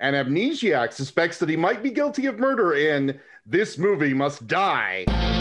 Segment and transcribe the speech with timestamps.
[0.00, 5.37] An amnesiac suspects that he might be guilty of murder in This Movie Must Die.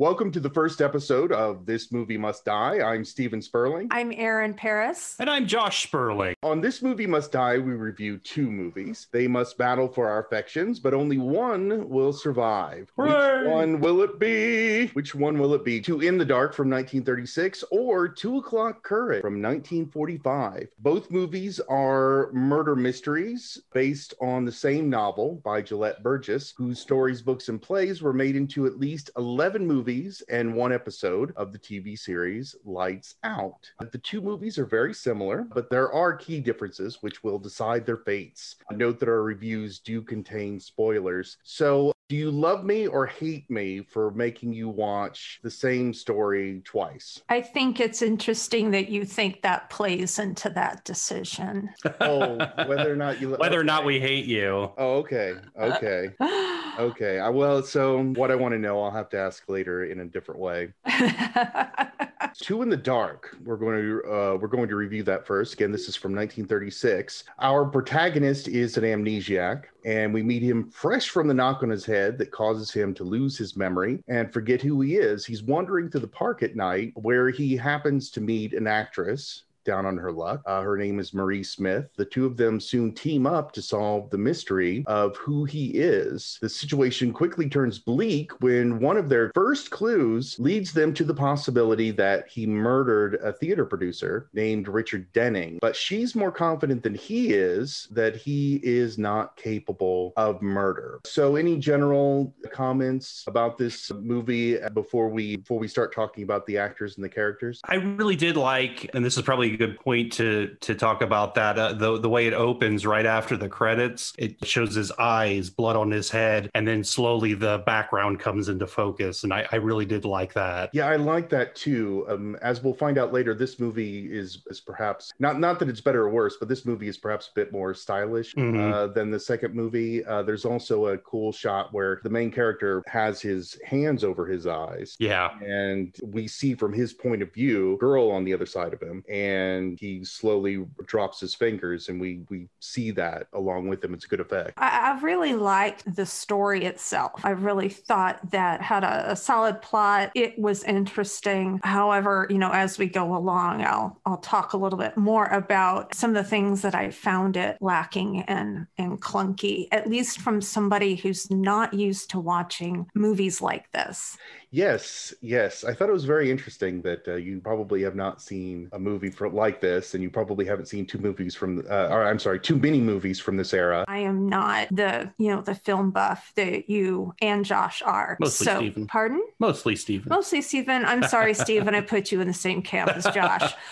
[0.00, 2.78] Welcome to the first episode of This Movie Must Die.
[2.78, 3.88] I'm Steven Sperling.
[3.90, 5.16] I'm Aaron Paris.
[5.18, 6.36] And I'm Josh Sperling.
[6.44, 9.08] On This Movie Must Die, we review two movies.
[9.10, 12.92] They must battle for our affections, but only one will survive.
[12.94, 13.38] Hooray!
[13.38, 14.86] Which one will it be?
[14.92, 15.80] Which one will it be?
[15.80, 20.68] Two in the Dark from 1936 or Two O'Clock Courage from 1945.
[20.78, 27.20] Both movies are murder mysteries based on the same novel by Gelett Burgess, whose stories,
[27.20, 29.88] books, and plays were made into at least 11 movies
[30.28, 33.70] and one episode of the TV series Lights Out.
[33.90, 37.96] The two movies are very similar, but there are key differences which will decide their
[37.96, 38.56] fates.
[38.70, 41.38] Note that our reviews do contain spoilers.
[41.42, 46.62] So, do you love me or hate me for making you watch the same story
[46.64, 47.20] twice?
[47.28, 51.68] I think it's interesting that you think that plays into that decision.
[52.00, 54.72] Oh, whether or not you Whether or not we hate you.
[54.78, 55.34] Oh, okay.
[55.58, 56.08] Okay.
[56.78, 57.18] Okay.
[57.18, 60.04] I, well, so what I want to know, I'll have to ask later in a
[60.04, 60.72] different way.
[62.40, 63.36] Two in the Dark.
[63.44, 65.54] We're going to uh, we're going to review that first.
[65.54, 67.24] Again, this is from 1936.
[67.40, 71.84] Our protagonist is an amnesiac, and we meet him fresh from the knock on his
[71.84, 75.24] head that causes him to lose his memory and forget who he is.
[75.24, 79.84] He's wandering through the park at night, where he happens to meet an actress down
[79.84, 80.40] on her luck.
[80.46, 81.90] Uh, her name is Marie Smith.
[81.96, 86.38] The two of them soon team up to solve the mystery of who he is.
[86.40, 91.14] The situation quickly turns bleak when one of their first clues leads them to the
[91.14, 95.58] possibility that he murdered a theater producer named Richard Denning.
[95.60, 101.00] But she's more confident than he is that he is not capable of murder.
[101.04, 106.56] So, any general comments about this movie before we before we start talking about the
[106.56, 107.60] actors and the characters?
[107.64, 111.58] I really did like, and this is probably good point to to talk about that.
[111.58, 115.76] Uh, the the way it opens right after the credits, it shows his eyes, blood
[115.76, 119.24] on his head, and then slowly the background comes into focus.
[119.24, 120.70] And I, I really did like that.
[120.72, 122.06] Yeah, I like that too.
[122.08, 125.80] Um, as we'll find out later, this movie is is perhaps not not that it's
[125.80, 128.72] better or worse, but this movie is perhaps a bit more stylish Mhm.
[128.72, 130.04] uh, than the second movie.
[130.04, 134.46] Uh, there's also a cool shot where the main character has his hands over his
[134.46, 134.96] eyes.
[134.98, 135.30] Yeah.
[135.40, 139.02] And we see from his point of view, girl on the other side of him,
[139.08, 139.47] and
[139.78, 143.94] he slowly drops his fingers, and we we see that along with him.
[143.94, 144.52] It's a good effect.
[144.56, 147.20] I, I really liked the story itself.
[147.24, 150.10] I really thought that had a, a solid plot.
[150.14, 151.60] It was interesting.
[151.62, 155.94] However, you know, as we go along, I'll I'll talk a little bit more about
[155.94, 160.40] some of the things that I found it lacking and and clunky, at least from
[160.40, 164.16] somebody who's not used to watching movies like this.
[164.50, 165.64] Yes, yes.
[165.64, 169.10] I thought it was very interesting that uh, you probably have not seen a movie
[169.10, 172.40] for, like this, and you probably haven't seen two movies from, uh, or I'm sorry,
[172.40, 173.84] two mini movies from this era.
[173.88, 178.16] I am not the, you know, the film buff that you and Josh are.
[178.20, 178.86] Mostly so, Stephen.
[178.86, 179.22] pardon?
[179.38, 180.08] Mostly Stephen.
[180.08, 180.84] Mostly Stephen.
[180.84, 181.74] I'm sorry, Stephen.
[181.74, 183.52] I put you in the same camp as Josh.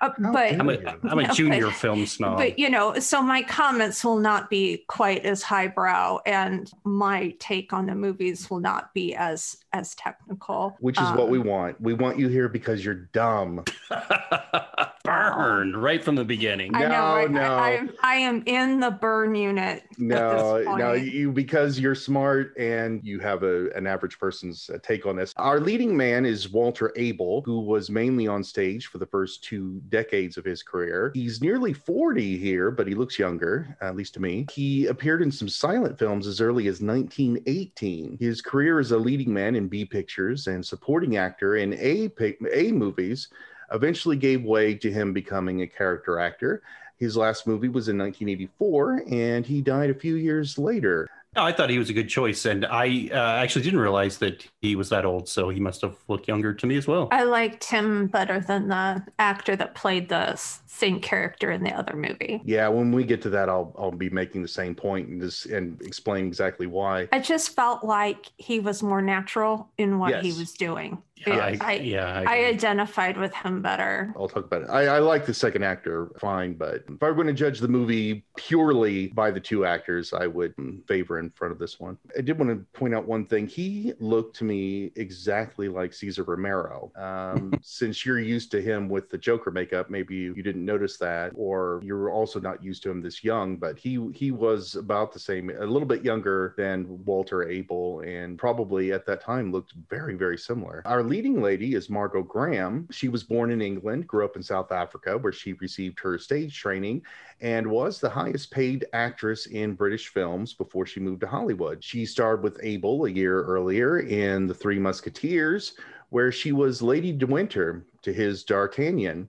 [0.00, 0.86] Uh, but I'm a, you.
[1.04, 2.38] I'm a No, junior but- film snob.
[2.38, 7.72] but you know, so my comments will not be quite as highbrow, and my take
[7.72, 10.76] on the movies will not be as as technical.
[10.80, 11.80] Which is what we Um, want.
[11.80, 13.64] We want you here because you're dumb.
[15.04, 16.74] Burn right from the beginning.
[16.74, 16.88] I know.
[16.88, 17.40] No, no.
[17.54, 19.84] I, I, am, I am in the burn unit.
[19.98, 25.06] No, no, you because you're smart and you have a, an average person's uh, take
[25.06, 25.32] on this.
[25.36, 29.80] Our leading man is Walter Abel, who was mainly on stage for the first two
[29.88, 31.10] decades of his career.
[31.14, 34.46] He's nearly 40 here, but he looks younger, at least to me.
[34.52, 38.18] He appeared in some silent films as early as 1918.
[38.20, 42.10] His career as a leading man in B pictures and supporting actor in A
[42.52, 43.28] A movies
[43.72, 46.62] eventually gave way to him becoming a character actor.
[46.98, 51.06] His last movie was in 1984, and he died a few years later.
[51.36, 54.46] No, I thought he was a good choice, and I uh, actually didn't realize that
[54.62, 57.08] he was that old, so he must have looked younger to me as well.
[57.12, 61.94] I liked him better than the actor that played the same character in the other
[61.94, 62.40] movie.
[62.44, 65.46] Yeah, when we get to that, I'll I'll be making the same point and just
[65.46, 67.08] and explain exactly why.
[67.12, 71.02] I just felt like he was more natural in what he was doing.
[71.26, 74.12] Yeah, I- I, yeah, I I identified with him better.
[74.16, 74.68] I'll talk about it.
[74.70, 77.68] I, I like the second actor fine, but if I were going to judge the
[77.68, 80.54] movie purely by the two actors, I would
[80.86, 81.96] favor in front of this one.
[82.16, 83.46] I did want to point out one thing.
[83.46, 86.92] He looked to me exactly like Cesar Romero.
[86.96, 90.98] Um, since you're used to him with the Joker makeup, maybe you, you didn't notice
[90.98, 93.56] that, or you're also not used to him this young.
[93.56, 98.38] But he he was about the same, a little bit younger than Walter Abel, and
[98.38, 100.82] probably at that time looked very very similar.
[100.84, 102.92] Our leading lady is Margot Grahame.
[102.92, 106.58] She was born in England, grew up in South Africa, where she received her stage
[106.58, 107.02] training
[107.40, 111.82] and was the highest paid actress in British films before she moved to Hollywood.
[111.82, 115.74] She starred with Abel a year earlier in The Three Musketeers,
[116.10, 119.28] where she was Lady de Winter to his D'Artagnan.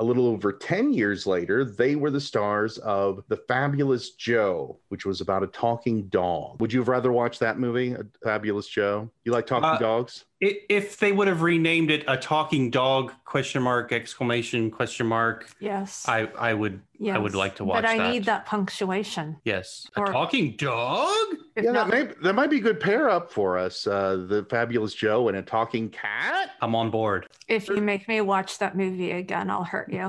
[0.00, 5.06] A little over 10 years later, they were the stars of The Fabulous Joe, which
[5.06, 6.60] was about a talking dog.
[6.60, 9.08] Would you have rather watched that movie, A Fabulous Joe?
[9.24, 10.24] You like talking Uh, dogs?
[10.44, 15.48] I- if they would have renamed it a talking dog question mark exclamation question mark,
[15.58, 16.04] Yes.
[16.08, 16.80] I I would
[17.12, 17.82] I would like to watch that.
[17.82, 18.12] But I that.
[18.12, 19.36] need that punctuation.
[19.44, 21.26] yes a talking dog.
[21.56, 23.86] Yeah, not- that, may, that might be a good pair up for us.
[23.86, 26.50] Uh, the Fabulous Joe and a talking cat.
[26.60, 27.28] I'm on board.
[27.48, 30.08] if you make me watch that movie again, I'll hurt you.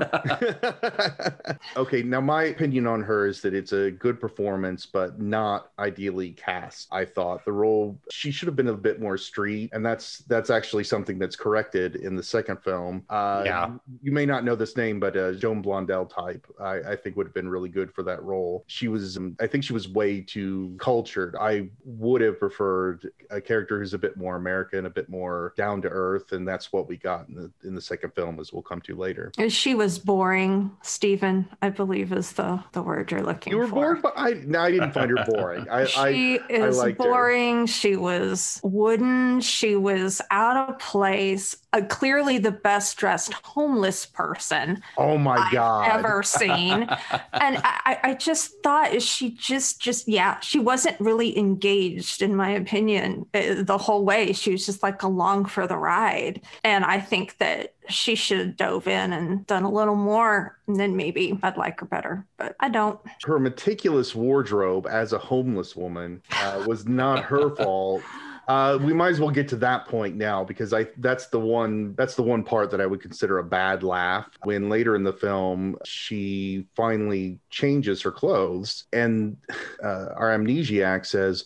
[1.76, 6.30] okay, now my opinion on her is that it's a good performance, but not ideally
[6.32, 6.88] cast.
[6.90, 10.50] I thought the role she should have been a bit more street, and that's that's
[10.50, 13.04] actually something that's corrected in the second film.
[13.08, 13.70] Uh, Yeah.
[14.02, 17.26] you may not know this name, but uh, Joan Blondell type, I, I think would
[17.26, 18.64] have been really good for that role.
[18.66, 21.36] She was, um, I think she was way too cultured.
[21.40, 25.80] I would have preferred a character who's a bit more American, a bit more down
[25.82, 28.62] to earth, and that's what we got in the in the second film, as we'll
[28.62, 29.30] come to later.
[29.38, 33.56] And she was boring, Stephen, I believe is the, the word you're looking for.
[33.56, 33.74] You were for.
[33.74, 35.68] bored, but I no, I didn't find her boring.
[35.68, 37.04] I, I she is liked her.
[37.04, 37.66] boring.
[37.66, 39.40] She was wooden.
[39.40, 41.56] She was out of place.
[41.72, 46.48] A clearly, the best dressed homeless person oh my I've god, ever seen.
[47.32, 52.22] and I, I- I just thought is she just, just yeah, she wasn't really engaged,
[52.22, 54.32] in my opinion, uh, the whole way.
[54.32, 56.40] She was just like along for the ride.
[56.62, 60.76] And I think that she should have dove in and done a little more, and
[60.78, 62.24] then maybe I'd like her better.
[62.36, 62.98] But I don't.
[63.24, 68.02] her meticulous wardrobe as a homeless woman uh, was not her fault.
[68.48, 71.94] Uh, we might as well get to that point now because I that's the one
[71.96, 74.28] that's the one part that I would consider a bad laugh.
[74.44, 79.36] When later in the film she finally changes her clothes and
[79.82, 81.44] uh, our amnesiac says.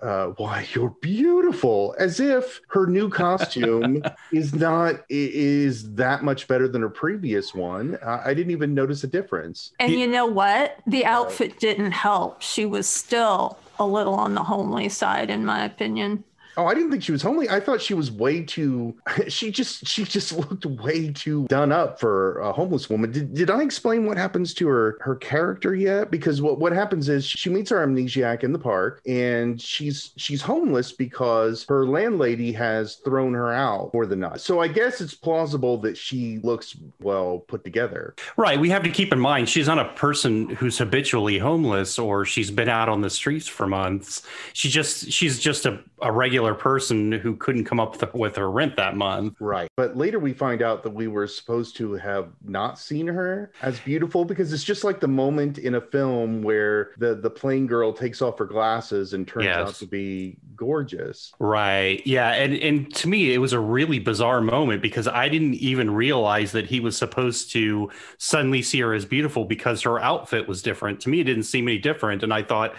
[0.00, 4.00] Uh, why you're beautiful as if her new costume
[4.32, 9.02] is not is that much better than her previous one uh, i didn't even notice
[9.02, 10.76] a difference And He- you know what?
[10.86, 12.42] The outfit didn't help.
[12.42, 16.22] She was still a little on the homely side, in my opinion.
[16.58, 17.48] Oh, I didn't think she was homely.
[17.48, 18.96] I thought she was way too.
[19.28, 23.12] She just she just looked way too done up for a homeless woman.
[23.12, 26.10] Did, did I explain what happens to her her character yet?
[26.10, 30.42] Because what what happens is she meets our amnesiac in the park, and she's she's
[30.42, 34.40] homeless because her landlady has thrown her out for the night.
[34.40, 38.14] So I guess it's plausible that she looks well put together.
[38.36, 38.58] Right.
[38.58, 42.50] We have to keep in mind she's not a person who's habitually homeless or she's
[42.50, 44.22] been out on the streets for months.
[44.54, 48.50] She just she's just a, a regular person who couldn't come up with, with her
[48.50, 49.34] rent that month.
[49.40, 49.68] Right.
[49.76, 53.78] But later we find out that we were supposed to have not seen her as
[53.80, 57.92] beautiful because it's just like the moment in a film where the the plain girl
[57.92, 59.68] takes off her glasses and turns Yes.
[59.68, 61.32] out to be gorgeous.
[61.38, 62.02] Right.
[62.06, 62.30] Yeah.
[62.32, 66.52] And and to me it was a really bizarre moment because I didn't even realize
[66.52, 71.00] that he was supposed to suddenly see her as beautiful because her outfit was different.
[71.00, 72.74] To me it didn't seem any different and I thought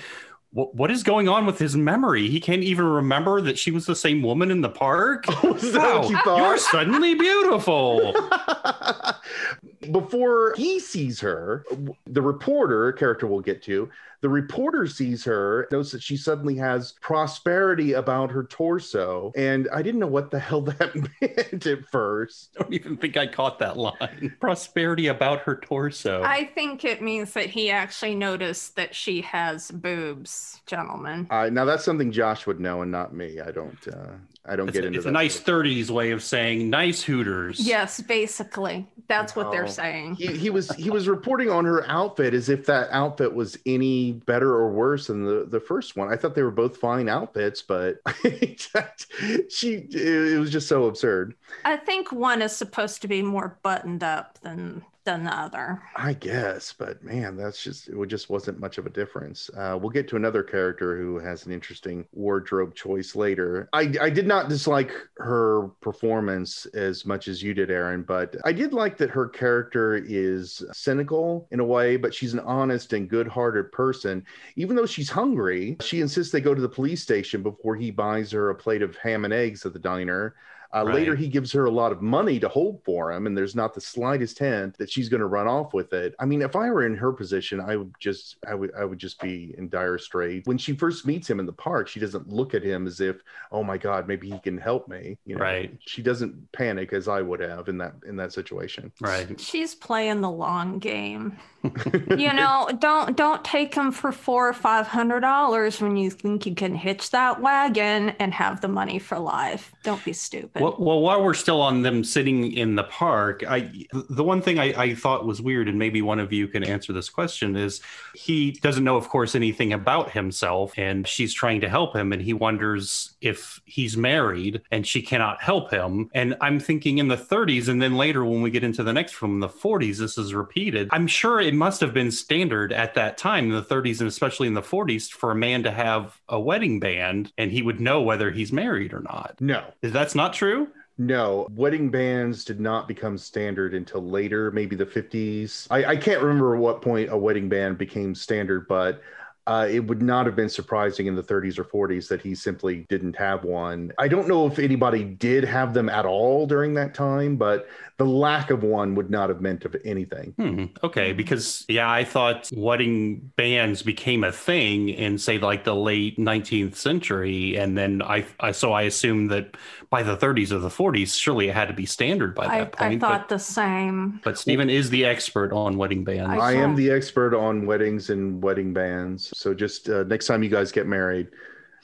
[0.52, 2.28] what, what is going on with his memory?
[2.28, 5.26] He can't even remember that she was the same woman in the park.
[5.70, 6.38] That what you Wow.
[6.38, 8.14] You're suddenly beautiful.
[9.92, 11.66] Before he sees her,
[12.06, 13.90] the reporter character we'll get to,
[14.22, 19.32] the reporter sees her, knows that she suddenly has prosperity about her torso.
[19.36, 22.50] And I didn't know what the hell that meant at first.
[22.60, 24.36] I don't even think I caught that line.
[24.42, 26.22] Prosperity about her torso.
[26.24, 31.28] I think it means that he actually noticed that she has boobs, gentlemen.
[31.30, 33.40] Uh, now that's something Josh would know and not me.
[33.40, 33.88] I don't.
[33.88, 34.16] Uh,
[34.50, 35.10] I don't it's get a, into it's that.
[35.10, 37.60] a nice sort 30s way of saying nice hooters.
[37.60, 38.88] Yes, basically.
[39.08, 39.68] That's what they're oh.
[39.68, 40.16] saying.
[40.16, 44.14] He, he was he was reporting on her outfit as if that outfit was any
[44.14, 46.12] better or worse than the, the first one.
[46.12, 51.36] I thought they were both fine outfits, but she it, it was just so absurd.
[51.66, 55.82] I think one is supposed to be more buttoned up than than the other.
[55.96, 59.50] I guess, but man, that's just it just wasn't much of a difference.
[59.58, 63.70] Uh, we'll get to another character who has an interesting wardrobe choice later.
[63.74, 68.52] I, I did not dislike her performance as much as you did, Aaron, but I
[68.52, 73.10] did like that her character is cynical in a way, but she's an honest and
[73.10, 74.26] good-hearted person.
[74.56, 78.32] Even though she's hungry, she insists they go to the police station before he buys
[78.32, 80.36] her a plate of ham and eggs at the diner.
[80.74, 80.96] Uh, Right.
[80.96, 83.74] Later, he gives her a lot of money to hold for him, and there's not
[83.74, 86.14] the slightest hint that she's going to run off with it.
[86.20, 89.00] I mean, if I were in her position, I would just, I would, I would
[89.00, 90.48] just be in dire straits.
[90.48, 93.18] When she first meets him in the park, she doesn't look at him as if,
[93.52, 95.18] oh my God, maybe he can help me.
[95.26, 95.76] You know, Right.
[95.86, 98.92] She doesn't panic as I would have in that in that situation.
[99.02, 99.40] Right.
[99.40, 101.38] She's playing the long game.
[101.64, 106.46] you know, don't don't take him for four or five hundred dollars when you think
[106.46, 109.74] you can hitch that wagon and have the money for life.
[109.84, 110.59] Don't be stupid.
[110.60, 114.60] Well, well, while we're still on them sitting in the park, I the one thing
[114.60, 117.82] I, I thought was weird, and maybe one of you can answer this question, is
[118.14, 122.22] he doesn't know, of course, anything about himself, and she's trying to help him, and
[122.22, 126.10] he wonders if he's married, and she cannot help him.
[126.14, 129.14] And I'm thinking in the 30s, and then later when we get into the next
[129.14, 130.90] film, the 40s, this is repeated.
[130.92, 134.48] I'm sure it must have been standard at that time in the 30s and especially
[134.48, 138.02] in the 40s for a man to have a wedding band, and he would know
[138.02, 139.36] whether he's married or not.
[139.40, 140.49] No, that's not true?
[140.98, 145.66] No, wedding bands did not become standard until later, maybe the 50s.
[145.72, 149.02] I, I can't remember what point a wedding band became standard, but
[149.50, 152.86] uh, it would not have been surprising in the 30s or 40s that he simply
[152.88, 153.92] didn't have one.
[153.98, 158.06] I don't know if anybody did have them at all during that time, but the
[158.06, 160.34] lack of one would not have meant of anything.
[160.38, 160.66] Hmm.
[160.84, 166.18] Okay, because yeah, I thought wedding bands became a thing in say like the late
[166.18, 169.58] 19th century, and then I, I so I assumed that
[169.90, 172.66] by the 30s or the 40s, surely it had to be standard by that I
[172.66, 173.04] point.
[173.04, 174.12] I thought the same.
[174.12, 176.30] but, but Stephen is the expert on wedding bands.
[176.30, 179.32] I I am the expert on weddings and wedding bands.
[179.36, 181.30] So just uh, next time you guys get married,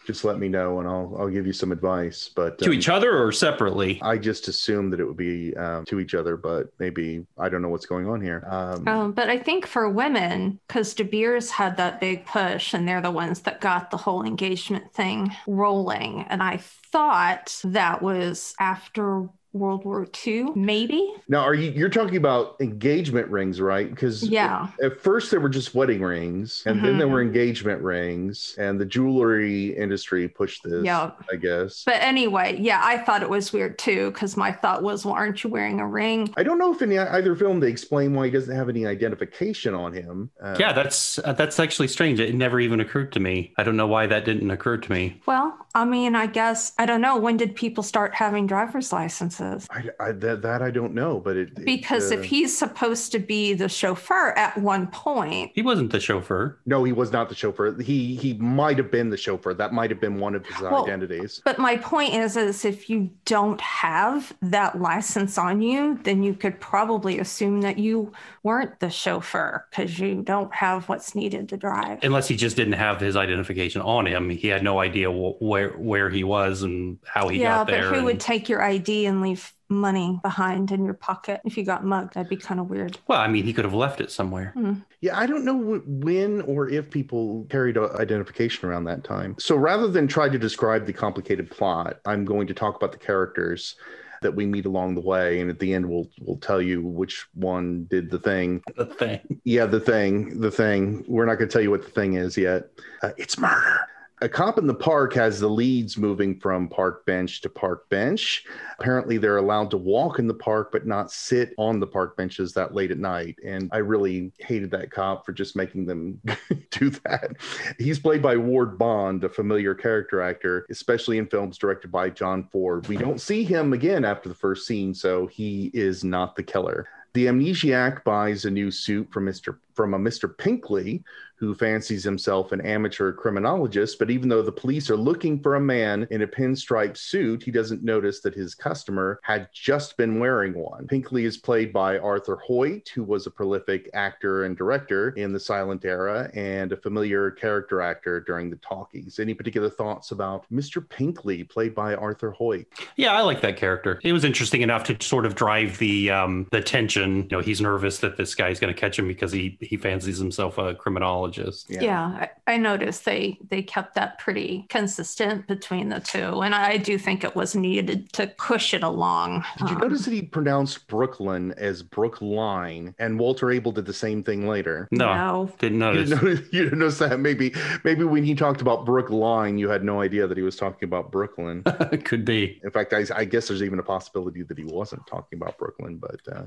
[0.05, 2.29] just let me know and I'll I'll give you some advice.
[2.33, 3.99] But to um, each other or separately?
[4.01, 7.61] I just assumed that it would be um, to each other, but maybe I don't
[7.61, 8.47] know what's going on here.
[8.49, 12.87] Um, Um, but I think for women, because De Beers had that big push, and
[12.87, 16.25] they're the ones that got the whole engagement thing rolling.
[16.29, 16.57] And I
[16.91, 21.13] thought that was after World War II, maybe.
[21.29, 23.89] now, are you you're talking about engagement rings, right?
[23.89, 24.67] Because Yeah.
[24.83, 28.85] at first they were just wedding rings, and then there were engagement rings, and the
[28.85, 30.83] jewelry industry pushed this.
[30.83, 31.11] Yeah.
[31.31, 31.83] I guess.
[31.85, 35.43] But anyway, yeah, I thought it was weird too, because my thought was, well, aren't
[35.43, 36.33] you wearing a ring?
[36.37, 39.73] I don't know if in either film they explain why he doesn't have any identification
[39.73, 40.29] on him.
[40.43, 42.19] Uh, Yeah, that's uh, that's actually strange.
[42.19, 43.53] It never even occurred to me.
[43.57, 45.21] I don't know why that didn't occur to me.
[45.25, 47.17] Well, I mean, I guess, I don't know.
[47.17, 49.44] When did people start having driver's licenses?
[49.71, 53.11] I, I, that, that I don't know, but it it, Because uh, if he's supposed
[53.13, 56.57] to be the chauffeur at one point, He wasn't the chauffeur.
[56.65, 57.79] no, he was not the chauffeur.
[57.81, 59.53] He he might have been the chauffeur.
[59.53, 61.41] That might have been one of his Well, identities.
[61.45, 66.33] But my point is, is if you don't have that license on you, then you
[66.33, 68.11] could probably assume that you
[68.43, 71.99] weren't the chauffeur because you don't have what's needed to drive.
[72.03, 75.69] Unless he just didn't have his identification on him, he had no idea wh- where
[75.71, 77.93] where he was and how he yeah, got but there.
[77.93, 79.34] who would take your ID and leave
[79.69, 82.13] money behind in your pocket if you got mugged?
[82.13, 82.97] That'd be kind of weird.
[83.07, 84.53] well, I mean, he could have left it somewhere.
[85.01, 89.35] Yeah, I don't know when or if people carried identification around that time.
[89.39, 92.97] So rather than try to describe the complicated plot, I'm going to talk about the
[92.97, 93.75] characters
[94.21, 97.27] that we meet along the way, and at the end, we'll we'll tell you which
[97.33, 98.63] one did the thing.
[98.75, 99.41] The thing.
[99.43, 101.03] Yeah, the thing, the thing.
[101.07, 102.69] We're not going to tell you what the thing is yet.
[103.03, 103.87] Uh, it's murder.
[104.21, 108.45] A cop in the park has the leads moving from park bench to park bench.
[108.79, 112.53] Apparently, they're allowed to walk in the park, but not sit on the park benches
[112.53, 113.35] that late at night.
[113.45, 116.21] And I really hated that cop for just making them
[116.71, 117.31] do that.
[117.77, 122.47] He's played by Ward Bond, a familiar character actor, especially in films directed by John
[122.53, 122.87] Ford.
[122.87, 126.87] We don't see him again after the first scene, so he is not the killer.
[127.15, 129.57] The amnesiac buys a new suit from Mr.
[129.73, 130.37] from a Mr.
[130.37, 131.01] Pinkley,
[131.35, 133.99] who fancies himself an amateur criminologist.
[133.99, 137.51] But even though the police are looking for a man in a pinstripe suit, he
[137.51, 140.87] doesn't notice that his customer had just been wearing one.
[140.87, 145.39] Pinkley is played by Arthur Hoyt, who was a prolific actor and director in the
[145.39, 149.19] silent era and a familiar character actor during the talkies.
[149.19, 150.87] Any particular thoughts about Mr.
[150.87, 152.67] Pinkley, played by Arthur Hoyt?
[152.95, 153.99] Yeah, I like that character.
[154.03, 157.23] It was interesting enough to sort of drive the um, the tension.
[157.23, 160.17] You know, he's nervous that this guy's going to catch him because he he fancies
[160.17, 161.24] himself a criminologist.
[161.69, 166.53] Yeah, yeah I, I, noticed they they kept that pretty consistent between the two, and
[166.55, 169.45] I do think it was needed to push it along.
[169.57, 173.93] Did you um, notice that he pronounced Brooklyn as Brookline, and Walter Abel did the
[173.93, 174.87] same thing later?
[174.91, 175.51] No, no.
[175.59, 176.09] didn't notice.
[176.09, 177.19] You didn't notice, you didn't notice that?
[177.19, 177.53] Maybe
[177.83, 181.11] maybe when he talked about Brookline, you had no idea that he was talking about
[181.11, 181.63] Brooklyn.
[182.05, 182.59] Could be.
[182.63, 185.97] In fact, I, I, guess there's even a possibility that he wasn't talking about Brooklyn,
[185.97, 186.19] but.
[186.31, 186.45] Uh,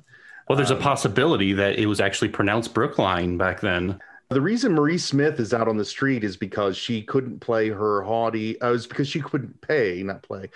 [0.48, 4.00] well, there's um, a possibility that it was actually pronounced Brookline back then.
[4.30, 8.02] The reason Marie Smith is out on the street is because she couldn't play her
[8.02, 8.60] haughty.
[8.60, 10.50] Uh, it was because she couldn't pay, not play.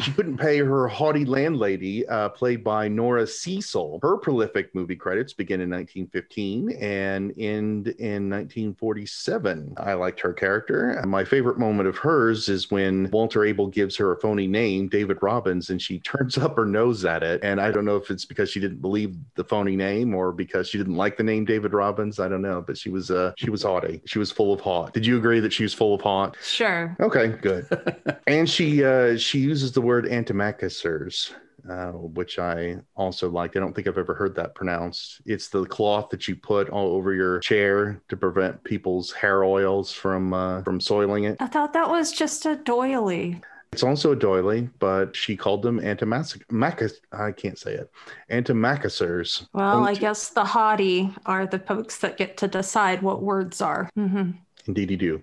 [0.00, 3.98] She couldn't pay her haughty landlady, uh, played by Nora Cecil.
[4.00, 9.74] Her prolific movie credits begin in 1915 and end in 1947.
[9.76, 11.02] I liked her character.
[11.04, 15.18] My favorite moment of hers is when Walter Abel gives her a phony name, David
[15.20, 17.42] Robbins, and she turns up her nose at it.
[17.42, 20.68] And I don't know if it's because she didn't believe the phony name or because
[20.68, 22.20] she didn't like the name David Robbins.
[22.20, 24.00] I don't know, but she was uh, she was haughty.
[24.04, 24.94] She was full of haught.
[24.94, 26.36] Did you agree that she was full of haught?
[26.40, 26.96] Sure.
[27.00, 27.66] Okay, good.
[28.28, 31.32] and she uh, she uses the word antimacassars,
[31.68, 33.56] uh, which I also liked.
[33.56, 35.22] I don't think I've ever heard that pronounced.
[35.24, 39.90] It's the cloth that you put all over your chair to prevent people's hair oils
[39.90, 41.38] from uh, from soiling it.
[41.40, 43.40] I thought that was just a doily.
[43.72, 47.00] It's also a doily, but she called them antimacassars.
[47.12, 47.90] I can't say it.
[48.30, 49.46] Antimacassars.
[49.54, 53.90] Well, I guess the haughty are the folks that get to decide what words are.
[53.98, 54.32] Mm-hmm.
[54.68, 55.22] Indeed, you do.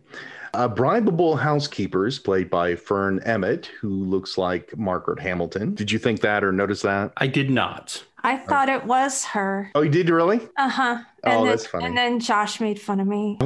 [0.54, 5.76] Uh, bribable housekeepers, played by Fern Emmett, who looks like Margaret Hamilton.
[5.76, 7.14] Did you think that or notice that?
[7.18, 8.04] I did not.
[8.24, 9.70] I thought it was her.
[9.76, 10.42] Oh, you did really?
[10.58, 10.98] Uh huh.
[11.26, 11.86] Oh, then, that's funny.
[11.86, 13.38] And then Josh made fun of me.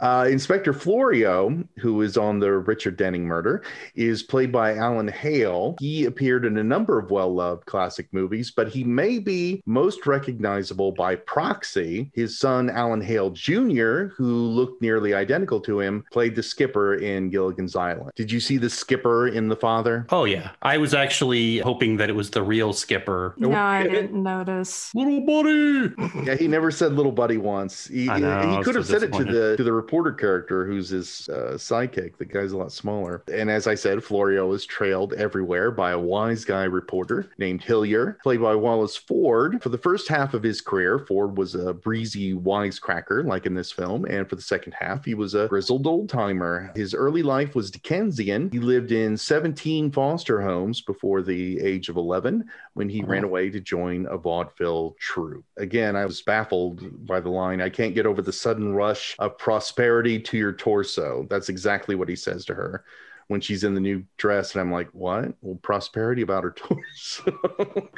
[0.00, 3.62] uh, Inspector Florio, who is on the Richard Denning murder,
[3.94, 5.76] is played by Alan Hale.
[5.80, 10.06] He appeared in a number of well loved classic movies, but he may be most
[10.06, 12.10] recognizable by proxy.
[12.14, 17.30] His son, Alan Hale Jr., who looked nearly identical to him, played the skipper in
[17.30, 18.10] Gilligan's Island.
[18.16, 20.06] Did you see the skipper in The Father?
[20.10, 20.50] Oh, yeah.
[20.62, 24.94] I was actually hoping that it was the real skipper no, I didn't notice.
[24.94, 25.92] Little buddy.
[26.36, 27.86] Yeah, he never said little buddy once.
[27.86, 30.90] He, know, he could have so said it to the to the reporter character who's
[30.90, 32.16] his uh, sidekick.
[32.16, 33.22] The guy's a lot smaller.
[33.32, 38.18] And as I said, Florio is trailed everywhere by a wise guy reporter named Hillier,
[38.22, 39.62] played by Wallace Ford.
[39.62, 43.72] For the first half of his career, Ford was a breezy wisecracker, like in this
[43.72, 44.04] film.
[44.06, 46.72] And for the second half, he was a grizzled old timer.
[46.74, 48.50] His early life was Dickensian.
[48.50, 53.50] He lived in 17 foster homes before the age of 11 when he ran away
[53.50, 55.44] to join a vaudeville troupe.
[55.56, 59.38] Again, I was baffled by the line, I can't get over the sudden rush of
[59.38, 61.26] prosperity to your torso.
[61.30, 62.84] That's exactly what he says to her
[63.28, 64.52] when she's in the new dress.
[64.52, 65.32] And I'm like, what?
[65.40, 67.88] Well, prosperity about her torso.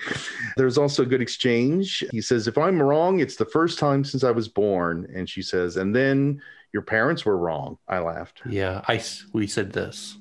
[0.56, 2.04] There's also a good exchange.
[2.10, 5.10] He says, if I'm wrong, it's the first time since I was born.
[5.14, 6.40] And she says, and then
[6.72, 7.78] your parents were wrong.
[7.88, 8.42] I laughed.
[8.48, 10.16] Yeah, I, we said this.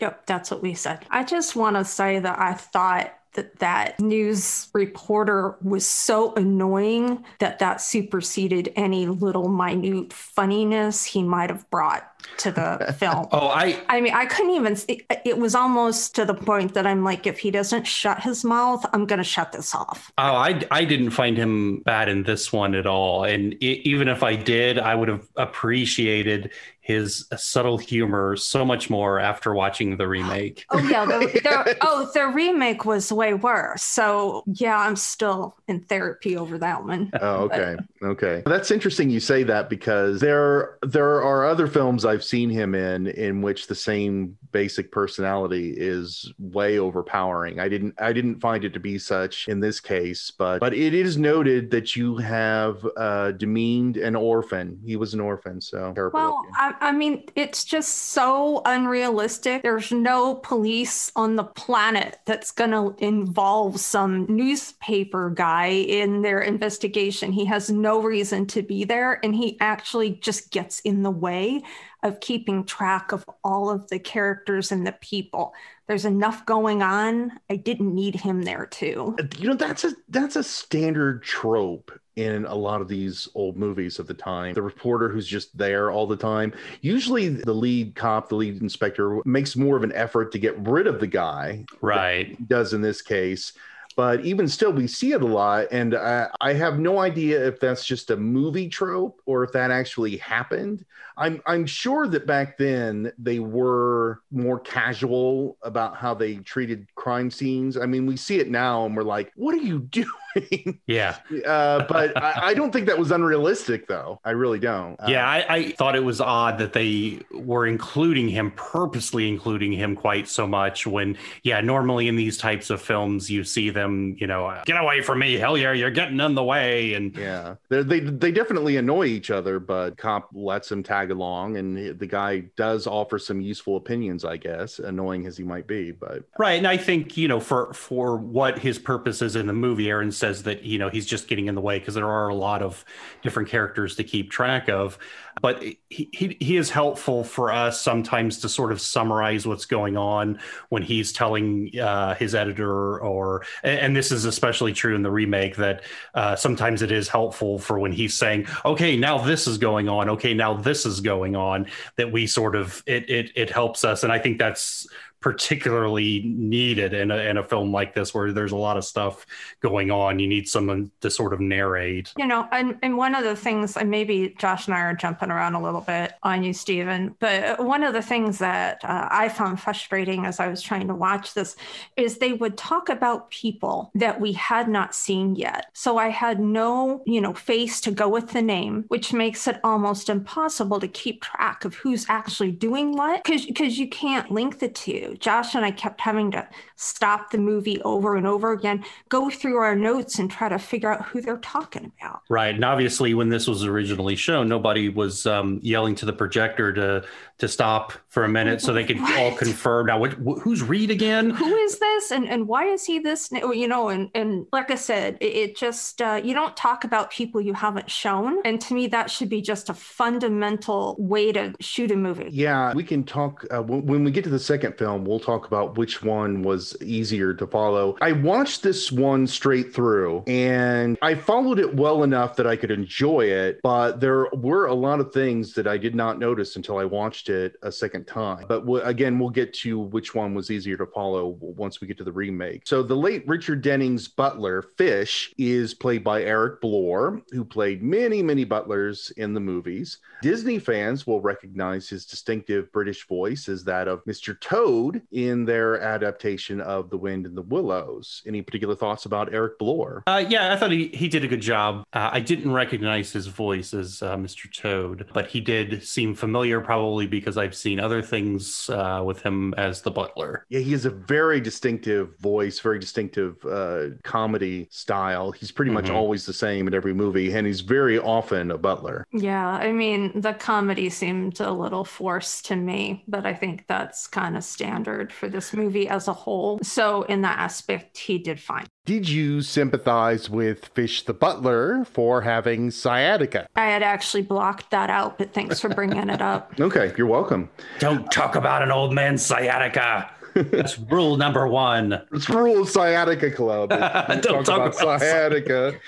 [0.00, 1.04] Yep, that's what we said.
[1.10, 7.24] I just want to say that I thought that that news reporter was so annoying
[7.40, 13.26] that that superseded any little minute funniness he might have brought to the film.
[13.32, 16.86] oh, I I mean, I couldn't even it, it, was almost to the point that
[16.86, 20.12] I'm like if he doesn't shut his mouth, I'm going to shut this off.
[20.18, 23.24] Oh, I I didn't find him bad in this one at all.
[23.24, 26.52] And it, even if I did, I would have appreciated
[26.84, 30.66] his subtle humor so much more after watching the remake.
[30.68, 33.82] Oh yeah, the, the, oh the remake was way worse.
[33.82, 37.10] So yeah, I'm still in therapy over that one.
[37.24, 38.42] Oh okay, but, okay.
[38.44, 43.06] That's interesting you say that because there there are other films I've seen him in
[43.06, 47.60] in which the same basic personality is way overpowering.
[47.60, 50.92] I didn't I didn't find it to be such in this case, but but it
[50.92, 54.78] is noted that you have uh, demeaned an orphan.
[54.84, 56.18] He was an orphan, so terrible.
[56.18, 59.62] Well, I, I mean, it's just so unrealistic.
[59.62, 66.40] There's no police on the planet that's going to involve some newspaper guy in their
[66.40, 67.32] investigation.
[67.32, 71.62] He has no reason to be there, and he actually just gets in the way
[72.02, 75.54] of keeping track of all of the characters and the people.
[75.86, 77.32] There's enough going on.
[77.50, 79.16] I didn't need him there too.
[79.38, 83.98] You know, that's a that's a standard trope in a lot of these old movies
[83.98, 84.54] of the time.
[84.54, 86.52] The reporter who's just there all the time.
[86.80, 90.86] Usually the lead cop, the lead inspector makes more of an effort to get rid
[90.86, 91.64] of the guy.
[91.80, 92.36] Right.
[92.48, 93.52] Does in this case
[93.96, 95.68] but even still, we see it a lot.
[95.70, 99.70] And I, I have no idea if that's just a movie trope or if that
[99.70, 100.84] actually happened.
[101.16, 107.30] I'm I'm sure that back then they were more casual about how they treated crime
[107.30, 107.76] scenes.
[107.76, 109.78] I mean, we see it now and we're like, what are you
[110.34, 110.80] doing?
[110.86, 111.16] Yeah.
[111.46, 114.20] Uh, but I, I, don't think that was unrealistic, though.
[114.24, 115.00] I really don't.
[115.00, 119.72] Uh, yeah, I, I, thought it was odd that they were including him, purposely including
[119.72, 120.86] him quite so much.
[120.86, 125.02] When, yeah, normally in these types of films, you see them, you know, get away
[125.02, 129.06] from me, hell yeah, you're getting in the way, and yeah, they they definitely annoy
[129.06, 133.76] each other, but cop lets him tag along, and the guy does offer some useful
[133.76, 136.58] opinions, I guess, annoying as he might be, but right.
[136.58, 140.12] And I think you know, for for what his purpose is in the movie, Aaron
[140.12, 142.62] says that you know he's just getting in the way because there are a lot
[142.62, 142.84] of
[143.22, 144.98] different characters to keep track of
[145.42, 149.96] but he, he, he is helpful for us sometimes to sort of summarize what's going
[149.96, 155.10] on when he's telling uh, his editor or and this is especially true in the
[155.10, 155.82] remake that
[156.14, 160.08] uh, sometimes it is helpful for when he's saying okay now this is going on.
[160.10, 161.66] Okay now this is going on
[161.96, 164.02] that we sort of it it, it helps us.
[164.02, 164.86] And i think that's
[165.24, 169.24] particularly needed in a, in a film like this where there's a lot of stuff
[169.60, 170.18] going on.
[170.18, 172.12] You need someone to sort of narrate.
[172.18, 175.30] You know and, and one of the things and maybe josh and i are jumping
[175.30, 179.28] around a little bit on you stephen but one of the things that uh, i
[179.28, 181.56] found frustrating as i was trying to watch this
[181.96, 185.66] is they would talk about people that we had not seen yet.
[185.72, 189.60] So i had no you know face to go with the name which makes it
[189.64, 194.58] almost impossible to keep track of who's actually doing what because because you can't link
[194.58, 198.84] the two Josh and I kept having to stop the movie over and over again,
[199.08, 202.22] go through our notes and try to figure out who they're talking about.
[202.28, 202.54] Right.
[202.54, 207.04] And obviously, when this was originally shown, nobody was um, yelling to the projector to
[207.38, 209.18] to stop for a minute so they could what?
[209.18, 209.86] all confirm.
[209.86, 211.30] Now, what, who's Reed again?
[211.30, 213.30] Who is this, and and why is he this?
[213.32, 217.10] You know, and and like I said, it, it just uh, you don't talk about
[217.10, 221.54] people you haven't shown, and to me, that should be just a fundamental way to
[221.60, 222.28] shoot a movie.
[222.30, 225.04] Yeah, we can talk uh, when we get to the second film.
[225.04, 227.96] We'll talk about which one was easier to follow.
[228.00, 232.70] I watched this one straight through, and I followed it well enough that I could
[232.70, 236.78] enjoy it, but there were a lot of things that I did not notice until
[236.78, 238.44] I watched watched it a second time.
[238.48, 242.04] But again, we'll get to which one was easier to follow once we get to
[242.04, 242.62] the remake.
[242.64, 248.22] So the late Richard Dennings butler, Fish, is played by Eric Blore, who played many,
[248.22, 249.98] many butlers in the movies.
[250.22, 254.38] Disney fans will recognize his distinctive British voice as that of Mr.
[254.40, 258.22] Toad in their adaptation of The Wind in the Willows.
[258.26, 260.02] Any particular thoughts about Eric Blore?
[260.06, 261.84] Uh, yeah, I thought he, he did a good job.
[261.92, 264.50] Uh, I didn't recognize his voice as uh, Mr.
[264.52, 269.54] Toad, but he did seem familiar, probably because I've seen other things uh, with him
[269.54, 270.44] as the butler.
[270.48, 275.30] Yeah, he has a very distinctive voice, very distinctive uh, comedy style.
[275.30, 275.86] He's pretty mm-hmm.
[275.86, 279.06] much always the same in every movie, and he's very often a butler.
[279.12, 284.06] Yeah, I mean, the comedy seemed a little forced to me, but I think that's
[284.06, 286.58] kind of standard for this movie as a whole.
[286.62, 288.66] So, in that aspect, he did fine.
[288.86, 293.46] Did you sympathize with Fish the Butler for having sciatica?
[293.56, 296.52] I had actually blocked that out, but thanks for bringing it up.
[296.60, 297.48] Okay, you're welcome.
[297.78, 300.10] Don't talk about an old man's sciatica.
[300.34, 302.00] That's rule number one.
[302.12, 303.70] It's rule Sciatica Club.
[304.22, 305.80] Don't talk, talk about, about sciatica.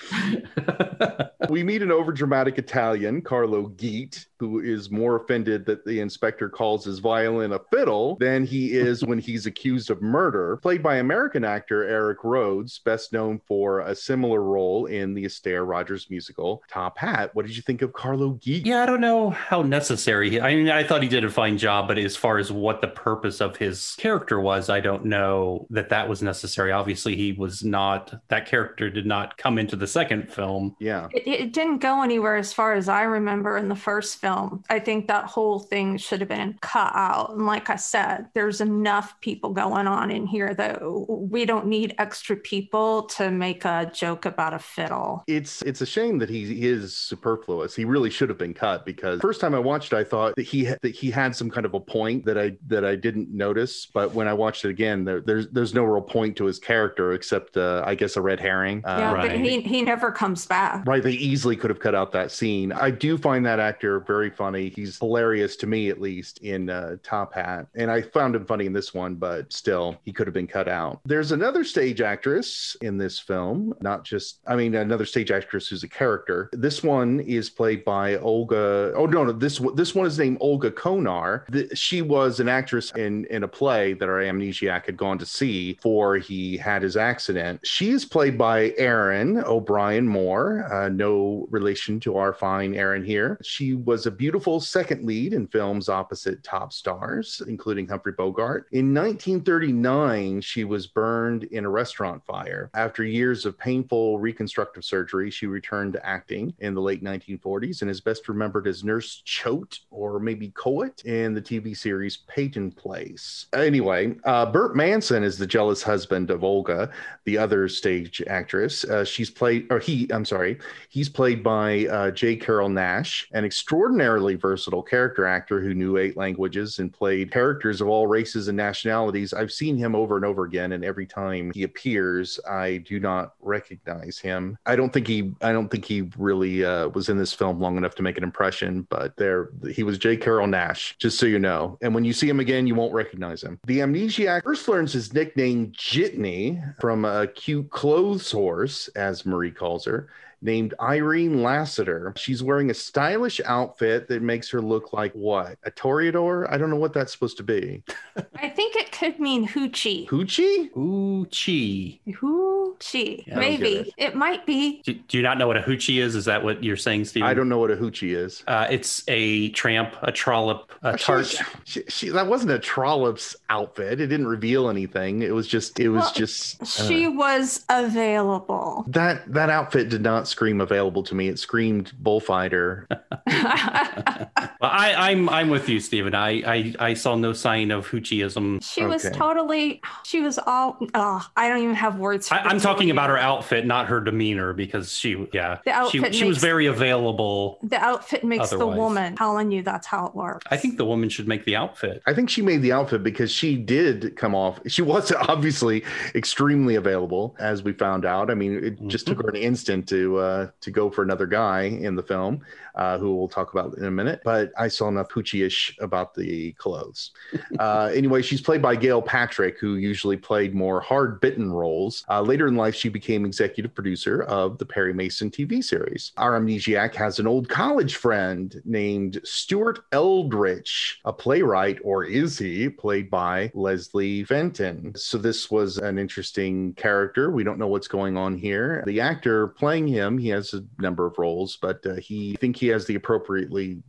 [1.50, 6.85] we meet an overdramatic Italian, Carlo Geet, who is more offended that the inspector calls
[6.85, 10.59] his violin a fiddle than he is when he's accused of murder.
[10.59, 15.66] Played by American actor Erik Rhodes, best known for a similar role in the Astaire
[15.66, 17.35] Rogers musical Top Hat.
[17.35, 18.66] What did you think of Carlo Geet?
[18.66, 20.40] Yeah, I don't know how necessary.
[20.40, 22.88] I mean, I thought he did a fine job, but as far as what the
[22.88, 26.72] purpose of his character was, I don't know that that was necessary.
[26.72, 30.77] Obviously, he was not, that character did not come into the second film.
[30.79, 31.09] Yeah.
[31.12, 34.64] It, it didn't go anywhere as far as I remember in the first film.
[34.70, 37.35] I think that whole thing should have been cut out.
[37.35, 41.94] And like I said, there's enough people going on in here that we don't need
[41.99, 45.25] extra people to make a joke about a fiddle.
[45.27, 47.75] It's it's a shame that he is superfluous.
[47.75, 50.42] He really should have been cut because first time I watched it, I thought that
[50.42, 53.87] he that he had some kind of a point that I that I didn't notice.
[53.87, 57.12] But when I watched it again, there, there's there's no real point to his character
[57.12, 58.83] except uh, I guess a red herring.
[58.85, 59.31] Uh, yeah, right.
[59.31, 60.87] but he he never comes back.
[60.87, 62.73] Right, they easily could have cut out that scene.
[62.73, 64.73] I do find that actor very funny.
[64.75, 68.67] He's hilarious to me, at least in uh, Top Hat, and I found him funny
[68.67, 71.01] in this one, but still, he could have been cut out.
[71.05, 75.83] There's another stage actress in this film, not just I mean another stage actress who's
[75.83, 76.51] a character.
[76.53, 78.93] This one is played by Olga.
[78.97, 81.47] Oh no, no, this this one is named Olga Konar.
[81.49, 85.26] The, she was an actress in in a play that our amnesiac had gone to
[85.26, 87.61] see before he had his accident.
[87.64, 93.38] She is played by Erin O'Brien Moore, uh, no relation to our fine Erin here.
[93.42, 98.66] She was a beautiful second lead in films opposite top stars, including Humphrey Bogart.
[98.72, 102.70] In 1939, she was burned in a restaurant fire.
[102.74, 107.90] After years of painful reconstructive surgery, she returned to acting in the late 1940s and
[107.90, 113.46] is best remembered as Nurse Choate or maybe Coet in the TV series Peyton Place.
[113.52, 116.90] Anyway, uh, Burt Manson is the jealous husband of Olga,
[117.25, 118.85] the other stage actress.
[118.85, 122.37] Uh, she's played, or he, I'm sorry, he's played by uh, J.
[122.37, 127.88] Carrol Naish, an extraordinarily versatile character actor who knew eight languages and played characters of
[127.88, 129.33] all races and nationalities.
[129.33, 133.35] I've seen him over and over again, and every time he appears, I do not
[133.40, 134.59] recognize him.
[134.66, 137.77] I don't think he, I don't think he really uh, was in this film long
[137.77, 140.16] enough to make an impression, but there, he was J.
[140.16, 141.79] Carrol Naish, just so you know.
[141.83, 143.59] And when you see him again, you won't recognize him.
[143.66, 149.85] The amnesiac first learns his nickname Jitney from a cute clothes horse, as Marie calls
[149.85, 150.09] her,
[150.42, 152.12] named Irene Lassiter.
[152.16, 155.59] She's wearing a stylish outfit that makes her look like what?
[155.64, 156.46] A toreador?
[156.51, 157.83] I don't know what that's supposed to be.
[158.37, 160.07] I think it could mean hoochie.
[160.09, 160.77] Hoochie?
[160.77, 161.99] Ooh, chi.
[162.11, 163.27] Hoochie.
[163.27, 163.92] Yeah, Maybe.
[163.99, 164.14] get It.
[164.14, 164.83] might be.
[164.83, 166.14] Do, do you not know what a hoochie is?
[166.14, 167.22] Is that what you're saying, Steve?
[167.25, 168.42] I don't know what a hoochie is.
[168.46, 171.42] Uh, it's a tramp, a trollop, a She- tart.
[171.64, 174.01] She, she, that wasn't a trollop's outfit.
[174.01, 175.22] It didn't reveal anything.
[175.22, 175.81] It was just.
[175.81, 176.62] It was Well, just.
[176.62, 178.85] uh, She was available.
[178.88, 181.29] that that outfit did not scream available to me.
[181.29, 182.87] It screamed bullfighter.
[184.61, 186.15] Well, I, I'm I'm with you, Stephen.
[186.15, 188.65] I, I I saw no sign of hoochieism.
[188.65, 192.31] she was totally, she was all, oh, I don't even have words.
[192.31, 195.99] I, for I'm talking about her outfit, not her demeanor, because she, yeah, The she
[195.99, 197.59] outfit she was very available.
[197.62, 198.75] The outfit makes Otherwise.
[198.75, 199.17] the woman.
[199.17, 200.47] Telling you that's how it works.
[200.51, 202.03] I think the woman should make the outfit.
[202.07, 204.59] I think she made the outfit because she did come off.
[204.67, 205.85] She was obviously
[206.15, 208.31] extremely available, as we found out.
[208.31, 209.17] I mean, it just mm-hmm.
[209.17, 212.40] took her an instant to uh, to go for another guy in the film,
[212.74, 214.20] uh, who we'll talk about in a minute.
[214.24, 217.12] But I saw enough hoochie-ish about the clothes.
[217.59, 222.05] uh, anyway, she's played by Gail Patrick, who usually played more hard-bitten roles.
[222.09, 226.12] Uh, later in life, she became executive producer of the Perry Mason TV series.
[226.16, 232.68] Our amnesiac has an old college friend named Stuart Eldritch, a playwright, or is he,
[232.68, 234.92] played by Leslie Fenton.
[234.96, 237.31] So this was an interesting character.
[237.31, 238.85] We don't know what's going on here.
[238.87, 242.57] The actor playing him, he has a number of roles, but uh, he I think
[242.57, 243.83] he has the appropriately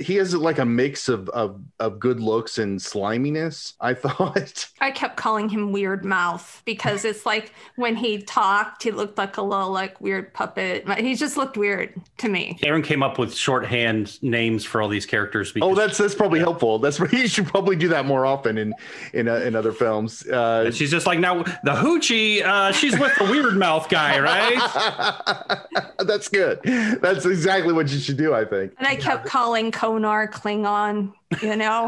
[0.00, 3.74] he has like a mix of, of of good looks and sliminess.
[3.80, 4.68] I thought.
[4.80, 9.36] I kept calling him Weird Mouth because it's like when he talked, he looked like
[9.36, 10.88] a little like weird puppet.
[10.98, 12.58] He just looked weird to me.
[12.62, 15.52] Aaron came up with shorthand names for all these characters.
[15.52, 16.78] Because Oh, that's that's probably helpful.
[16.78, 18.74] That's you should probably do that more often in
[19.12, 20.26] in uh, in other films.
[20.26, 22.42] Uh, And she's just like now the hoochie.
[22.42, 25.66] Uh, she's with the weird mouth guy, right?
[26.00, 26.60] That's good.
[27.02, 28.72] That's exactly what you should do, I think.
[28.78, 31.12] And I kept calling Konar Klingon,
[31.42, 31.86] you know,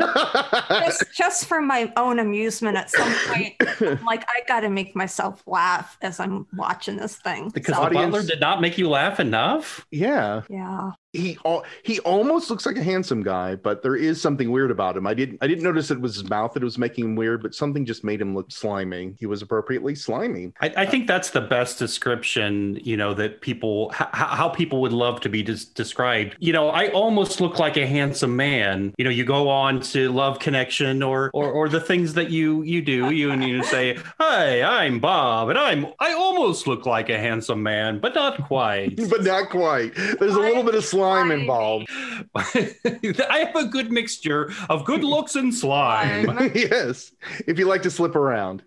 [0.68, 3.54] just, just for my own amusement at some point.
[3.80, 7.50] I'm like, I got to make myself laugh as I'm watching this thing.
[7.50, 9.86] Because So, the Audience- butler did not make you laugh enough.
[9.90, 10.90] yeah, yeah.
[11.12, 14.96] he al- he almost looks like a handsome guy, but there is something weird about
[14.96, 15.06] him.
[15.06, 17.54] I didn't I didn't notice it was his mouth that was making him weird, but
[17.54, 19.14] something just made him look slimy.
[19.18, 20.52] He was appropriately slimy.
[20.60, 24.92] I, I think that's the best description, you know, that people, h- how people would
[24.92, 26.36] love to be des- described.
[26.38, 28.94] You know, I almost look like a handsome man.
[28.98, 32.62] You know, you go on to Love Connection or, or, or the things that you,
[32.62, 37.10] you do, you, and you say, Hi, I'm Bob, and I'm, I almost look like
[37.10, 38.96] a handsome man, but not quite.
[39.10, 39.94] But not quite.
[39.94, 41.88] There's a little bit of slime involved.
[42.34, 46.26] I have a good mixture of good looks and slime.
[46.54, 47.12] Yes.
[47.46, 48.62] If you like to slip around.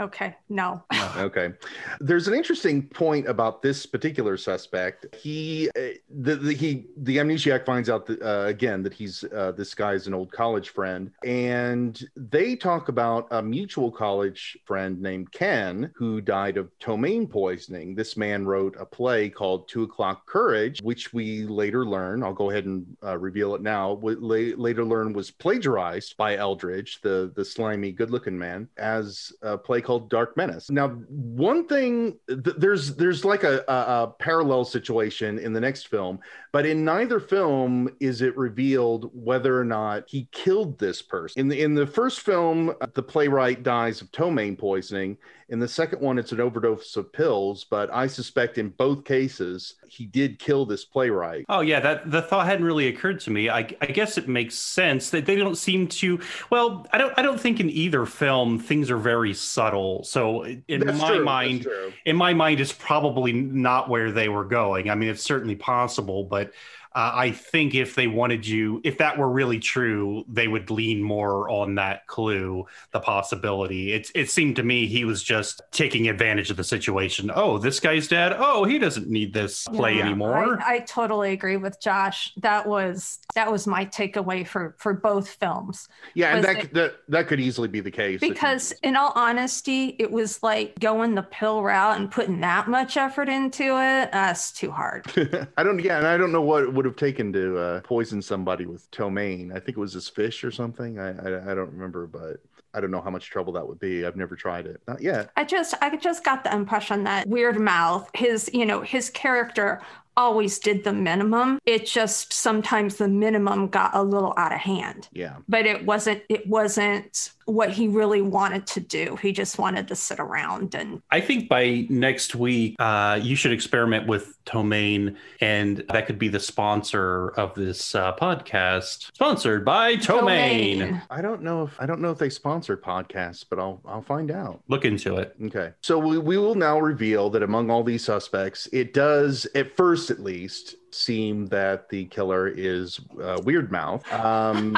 [0.00, 0.36] Okay.
[0.48, 0.82] No.
[1.16, 1.52] Okay.
[2.00, 5.06] There's an interesting point about this particular suspect.
[5.16, 9.52] He, uh, the, the he, the amnesiac finds out that, uh, again that he's uh,
[9.52, 15.32] this guy's an old college friend, and they talk about a mutual college friend named
[15.32, 17.94] Ken who died of ptomaine poisoning.
[17.94, 22.22] This man wrote a play called Two O'clock Courage, which we later learn.
[22.22, 23.94] I'll go ahead and uh, reveal it now.
[23.94, 29.56] We la- later learn was plagiarized by Eldridge, the the slimy, good-looking man, as a
[29.66, 30.70] play called Dark Menace.
[30.70, 35.88] Now, one thing th- there's there's like a, a, a parallel situation in the next
[35.88, 36.20] film,
[36.52, 41.40] but in neither film is it revealed whether or not he killed this person.
[41.40, 45.18] In the in the first film, uh, the playwright dies of ptomaine poisoning.
[45.48, 49.74] In the second one, it's an overdose of pills, but I suspect in both cases
[49.86, 51.44] he did kill this playwright.
[51.48, 53.48] Oh yeah, that the thought hadn't really occurred to me.
[53.48, 56.20] I, I guess it makes sense that they don't seem to.
[56.50, 60.02] Well, I don't I don't think in either film things are very subtle.
[60.02, 61.66] So in That's my true, mind,
[62.04, 64.90] in my mind, it's probably not where they were going.
[64.90, 66.52] I mean, it's certainly possible, but
[66.96, 71.02] uh, I think if they wanted you, if that were really true, they would lean
[71.02, 73.92] more on that clue, the possibility.
[73.92, 77.30] It it seemed to me he was just taking advantage of the situation.
[77.34, 78.34] Oh, this guy's dead.
[78.38, 80.58] Oh, he doesn't need this play Yeah, anymore.
[80.62, 82.32] I, I totally agree with Josh.
[82.38, 85.88] That was that was my takeaway for for both films.
[86.14, 88.16] Yeah, and Was that, that that could easily be the case.
[88.16, 92.40] if you- Because in all honesty, it was like going the pill route and putting
[92.40, 94.12] that much effort into it.
[94.12, 95.04] That's too hard.
[95.58, 95.78] I don't.
[95.78, 98.90] Yeah, and I don't know what it would have taken to uh, poison somebody with
[98.90, 99.52] ptomaine.
[99.52, 100.98] I think it was this fish or something.
[100.98, 102.36] I, I I don't remember, but
[102.72, 104.06] I don't know how much trouble that would be.
[104.06, 104.80] I've never tried it.
[104.86, 105.30] Not yet.
[105.36, 109.82] I just I just got the impression that Weird Mouth, his you know his character
[110.16, 111.58] always did the minimum.
[111.66, 115.08] It just sometimes the minimum got a little out of hand.
[115.12, 115.36] Yeah.
[115.48, 119.16] But it wasn't it wasn't what he really wanted to do.
[119.16, 123.52] He just wanted to sit around and I think by next week, uh, you should
[123.52, 129.10] experiment with ptomaine, and that could be the sponsor of this uh, podcast.
[129.14, 130.78] Sponsored by Ptomaine.
[130.78, 131.02] Domain.
[131.10, 134.30] I don't know if I don't know if they sponsor podcasts, but I'll I'll find
[134.30, 134.62] out.
[134.68, 135.34] Look into it.
[135.44, 135.72] Okay.
[135.82, 140.10] So we, we will now reveal that among all these suspects, it does, at first
[140.10, 144.10] at least, seem that the killer is uh, Weird Mouth.
[144.12, 144.76] Um,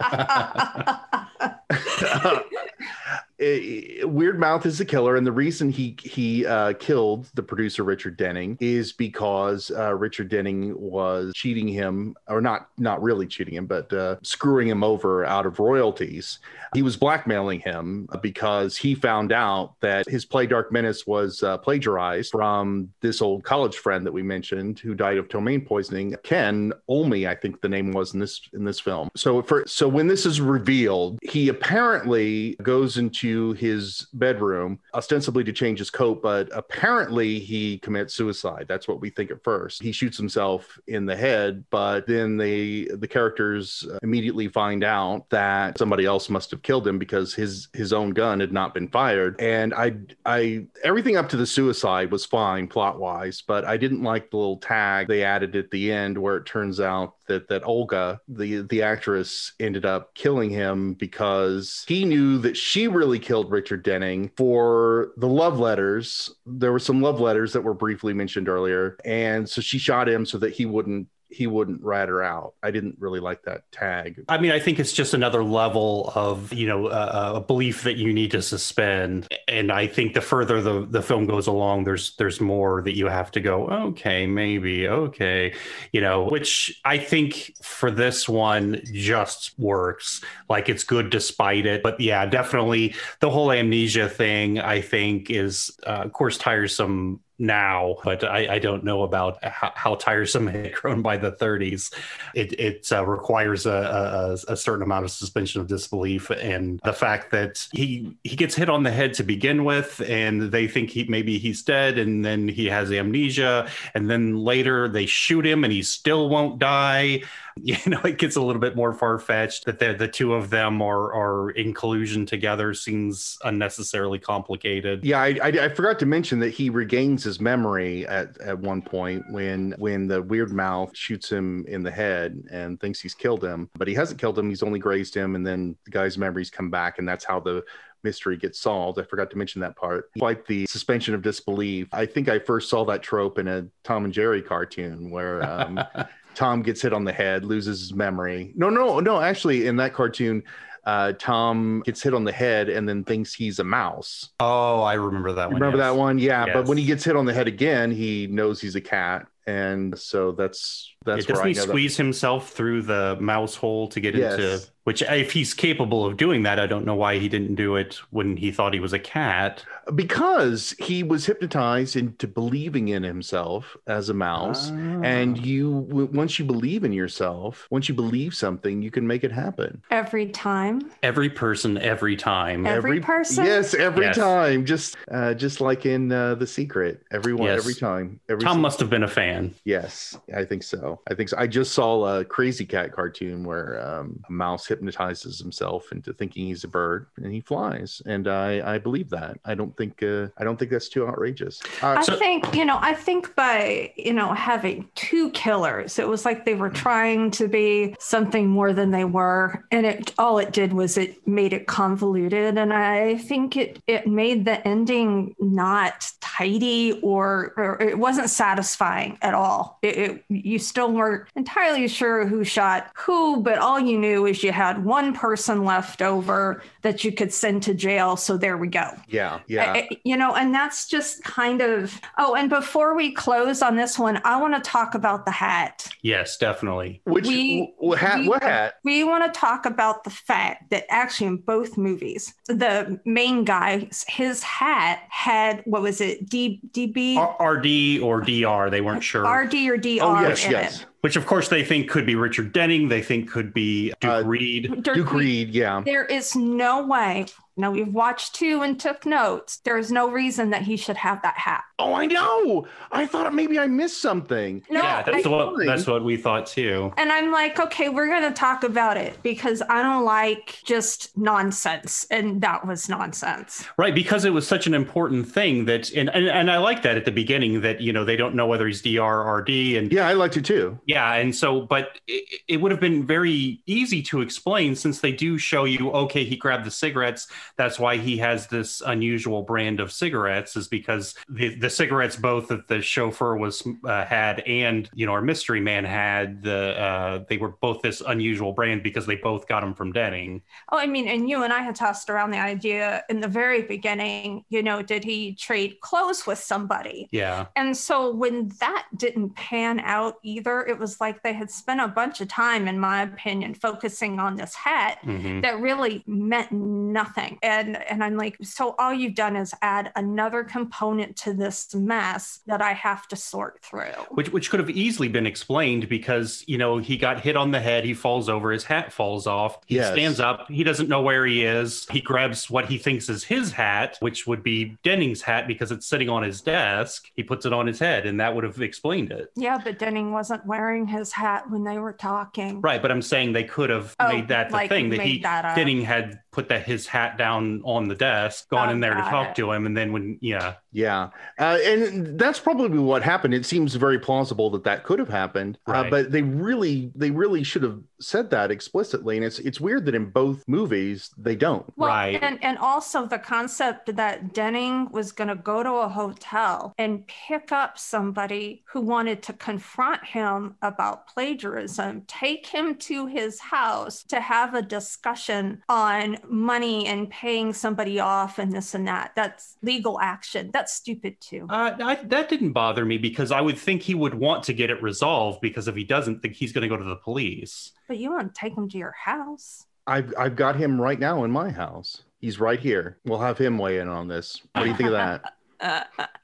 [3.40, 8.18] Weird Mouth is the killer, and the reason he he uh, killed the producer Richard
[8.18, 13.66] Denning is because uh, Richard Denning was cheating him, or not not really cheating him,
[13.66, 16.38] but uh, screwing him over out of royalties.
[16.74, 21.56] He was blackmailing him because he found out that his play Dark Menace was uh,
[21.58, 26.14] plagiarized from this old college friend that we mentioned who died of ptomaine poisoning.
[26.22, 29.08] Ken Olmy, I think the name was in this in this film.
[29.16, 35.52] So for so when this is revealed, he apparently goes into his bedroom ostensibly to
[35.52, 38.66] change his coat, but apparently he commits suicide.
[38.68, 39.82] That's what we think at first.
[39.82, 45.28] He shoots himself in the head, but then they the characters uh, immediately find out
[45.30, 48.86] that somebody else must have killed him because his his own gun had not been
[48.86, 49.40] fired.
[49.40, 54.04] And I I everything up to the suicide was fine plot wise, but I didn't
[54.04, 57.64] like the little tag they added at the end where it turns out that that
[57.64, 63.50] Olga, the the actress, ended up killing him because he knew that she really killed
[63.50, 66.30] Richard Denning for the love letters.
[66.44, 70.26] There were some love letters that were briefly mentioned earlier, and so she shot him
[70.26, 72.54] so that he wouldn't he wouldn't rat her out.
[72.62, 74.24] I didn't really like that tag.
[74.28, 77.96] I mean, I think it's just another level of you know uh, a belief that
[77.96, 82.16] you need to suspend, and I think the further the the film goes along, there's
[82.16, 83.68] there's more that you have to go.
[83.68, 85.54] Okay, maybe okay,
[85.92, 90.22] you know, which I think for this one just works.
[90.48, 94.58] Like it's good despite it, but yeah, definitely the whole amnesia thing.
[94.58, 99.72] I think is uh, of course tiresome now, but I, I don't know about how,
[99.74, 101.92] how tiresome it had grown by the 30s.
[102.34, 106.92] It, it uh, requires a, a, a certain amount of suspension of disbelief, and the
[106.92, 110.90] fact that he he gets hit on the head to begin with, and they think
[110.90, 115.64] he maybe he's dead, and then he has amnesia, and then later they shoot him,
[115.64, 117.22] and he still won't die.
[117.62, 120.80] You know, it gets a little bit more far fetched that the two of them
[120.80, 125.04] are are in collusion together seems unnecessarily complicated.
[125.04, 128.82] Yeah, I, I, I forgot to mention that he regains his memory at, at one
[128.82, 133.44] point when when the weird mouth shoots him in the head and thinks he's killed
[133.44, 134.48] him, but he hasn't killed him.
[134.48, 137.62] He's only grazed him, and then the guy's memories come back, and that's how the
[138.02, 138.98] mystery gets solved.
[138.98, 140.10] I forgot to mention that part.
[140.16, 141.88] Like the suspension of disbelief.
[141.92, 145.80] I think I first saw that trope in a Tom and Jerry cartoon where um,
[146.34, 148.52] Tom gets hit on the head, loses his memory.
[148.56, 149.20] No, no, no.
[149.20, 150.42] Actually, in that cartoon,
[150.84, 154.30] uh, Tom gets hit on the head and then thinks he's a mouse.
[154.40, 155.60] Oh, I remember that You one.
[155.60, 155.86] remember yes.
[155.92, 156.18] that one?
[156.18, 156.46] Yeah.
[156.52, 159.26] But when he gets hit on the head again, he knows he's a cat.
[159.46, 163.54] And so that's That's Yeah, doesn't I he know that- squeeze himself through the mouse
[163.56, 164.34] hole to get Yes.
[164.34, 164.60] into?
[164.84, 168.00] Which, if he's capable of doing that, I don't know why he didn't do it
[168.10, 169.64] when he thought he was a cat.
[169.96, 174.70] because he was hypnotized into believing in himself as a mouse.
[174.72, 175.00] Ah.
[175.02, 175.70] And you,
[176.12, 179.82] once you believe in yourself, once you believe something, you can make it happen.
[179.90, 180.90] Every time.
[181.02, 182.66] every person, every time.
[182.66, 183.44] Every person?
[183.46, 184.16] Yes, every Yes.
[184.16, 184.64] time.
[184.64, 187.02] Just, uh, just like in uh, The Secret.
[187.10, 187.58] Everyone, Yes.
[187.58, 188.20] every time.
[188.28, 189.54] Every Tom si- must have been a fan.
[189.64, 190.89] Yes, I think so.
[191.10, 191.36] I think so.
[191.38, 196.46] I just saw a Krazy Kat cartoon where um, a mouse hypnotizes himself into thinking
[196.46, 199.38] he's a bird and he flies, and I I believe that.
[199.44, 201.60] I don't think uh, I don't think that's too outrageous.
[201.82, 206.08] Uh, I So- think, you know, I think by, you know, having two killers, it
[206.08, 209.64] was like they were trying to be something more than they were.
[209.70, 212.56] And it all it did was it made it convoluted.
[212.58, 219.18] And I think it it made the ending not tidy or, or it wasn't satisfying
[219.22, 219.78] at all.
[219.82, 224.42] It, it you still weren't entirely sure who shot who, but all you knew is
[224.42, 228.16] you had one person left over that you could send to jail.
[228.16, 228.90] So there we go.
[229.08, 229.72] yeah, yeah.
[229.72, 232.00] I- I- you know, and that's just kind of.
[232.18, 235.86] Oh, and before we close on this one, I want to talk about the hat.
[236.02, 237.00] Yes, definitely.
[237.04, 238.18] Which we- wh- hat?
[238.20, 238.74] we- what hat?
[238.84, 243.88] We want to talk about the fact that actually in both movies, the main guy,
[244.08, 246.28] his hat had what was it?
[246.28, 249.22] D DB R- RD or DR, they weren't sure.
[249.24, 250.80] RD or DR Oh yes, in yes.
[250.80, 250.86] it.
[251.02, 252.88] Which, of course, they think could be Richard Denning.
[252.88, 254.82] They think could be Duke Uh, Reed.
[254.82, 255.54] Dirk Duke Reed- Reed.
[255.54, 255.82] Yeah.
[255.84, 257.26] There is no way.
[257.56, 259.58] Now we've watched two and took notes.
[259.64, 261.62] There is no reason that he should have that hat.
[261.78, 262.66] Oh, I know.
[262.92, 264.62] I thought maybe I missed something.
[264.70, 266.92] No, yeah, that's I- what that's what we thought too.
[266.96, 271.16] And I'm like, okay, we're going to talk about it because I don't like just
[271.16, 272.06] nonsense.
[272.10, 273.64] And that was nonsense.
[273.76, 276.96] Right, because it was such an important thing that, and, and and I like that
[276.96, 279.92] at the beginning that you know they don't know whether he's DR or RD, and
[279.92, 280.78] Yeah, I liked it too.
[280.86, 285.12] Yeah, and so, but it, it would have been very easy to explain since they
[285.12, 287.26] do show you, okay, he grabbed the cigarettes.
[287.56, 292.48] That's why he has this unusual brand of cigarettes, is because the, the cigarettes both
[292.48, 297.24] that the chauffeur was uh, had and you know our mystery man had the uh,
[297.28, 300.42] they were both this unusual brand because they both got them from Denning.
[300.72, 303.62] Oh, I mean, and you and I had tossed around the idea in the very
[303.62, 307.08] beginning, you know, did he trade clothes with somebody?
[307.12, 311.80] Yeah, And so when that didn't pan out either, it was like they had spent
[311.80, 315.42] a bunch of time, in my opinion, focusing on this hat Mhm.
[315.42, 317.29] that really meant nothing.
[317.42, 322.40] And and I'm like, so all you've done is add another component to this mess
[322.46, 323.92] that I have to sort through.
[324.10, 327.60] which which could have easily been explained because you know he got hit on the
[327.60, 329.92] head he falls over his hat falls off he Yes.
[329.92, 333.52] stands up he doesn't know where he is he grabs what he thinks is his
[333.52, 337.52] hat which would be denning's hat because it's sitting on his desk he puts it
[337.52, 341.12] on his head and that would have explained it Yeah, but Denning wasn't wearing his
[341.12, 342.60] hat when they were talking.
[342.60, 345.18] right but i'm saying they could have Oh, made that the like thing that he
[345.20, 345.56] that up.
[345.56, 349.00] denning had put that his hat down on the desk gone Oh, in there to
[349.02, 349.36] talk it.
[349.36, 353.34] to him and then when yeah Yeah, uh, and that's probably what happened.
[353.34, 357.42] It seems very plausible that that could have happened, uh, but they really, they really
[357.42, 359.16] should have said that explicitly.
[359.16, 361.66] And it's it's weird that in both movies they don't.
[361.76, 362.22] Well, Right.
[362.22, 367.04] and, and also the concept that Denning was going to go to a hotel and
[367.08, 374.04] pick up somebody who wanted to confront him about plagiarism, take him to his house
[374.04, 379.10] to have a discussion on money and paying somebody off and this and that.
[379.16, 380.50] That's legal action.
[380.52, 381.46] That's stupid too.
[381.48, 384.70] Uh, I, that didn't bother me because I would think he would want to get
[384.70, 387.72] it resolved because if he doesn't, think he's going to go to the police.
[387.88, 389.66] But you want to take him to your house.
[389.86, 392.02] I've I've got him right now in my house.
[392.20, 392.98] He's right here.
[393.04, 394.42] We'll have him weigh in on this.
[394.52, 395.22] What do you think of
[395.60, 396.10] that?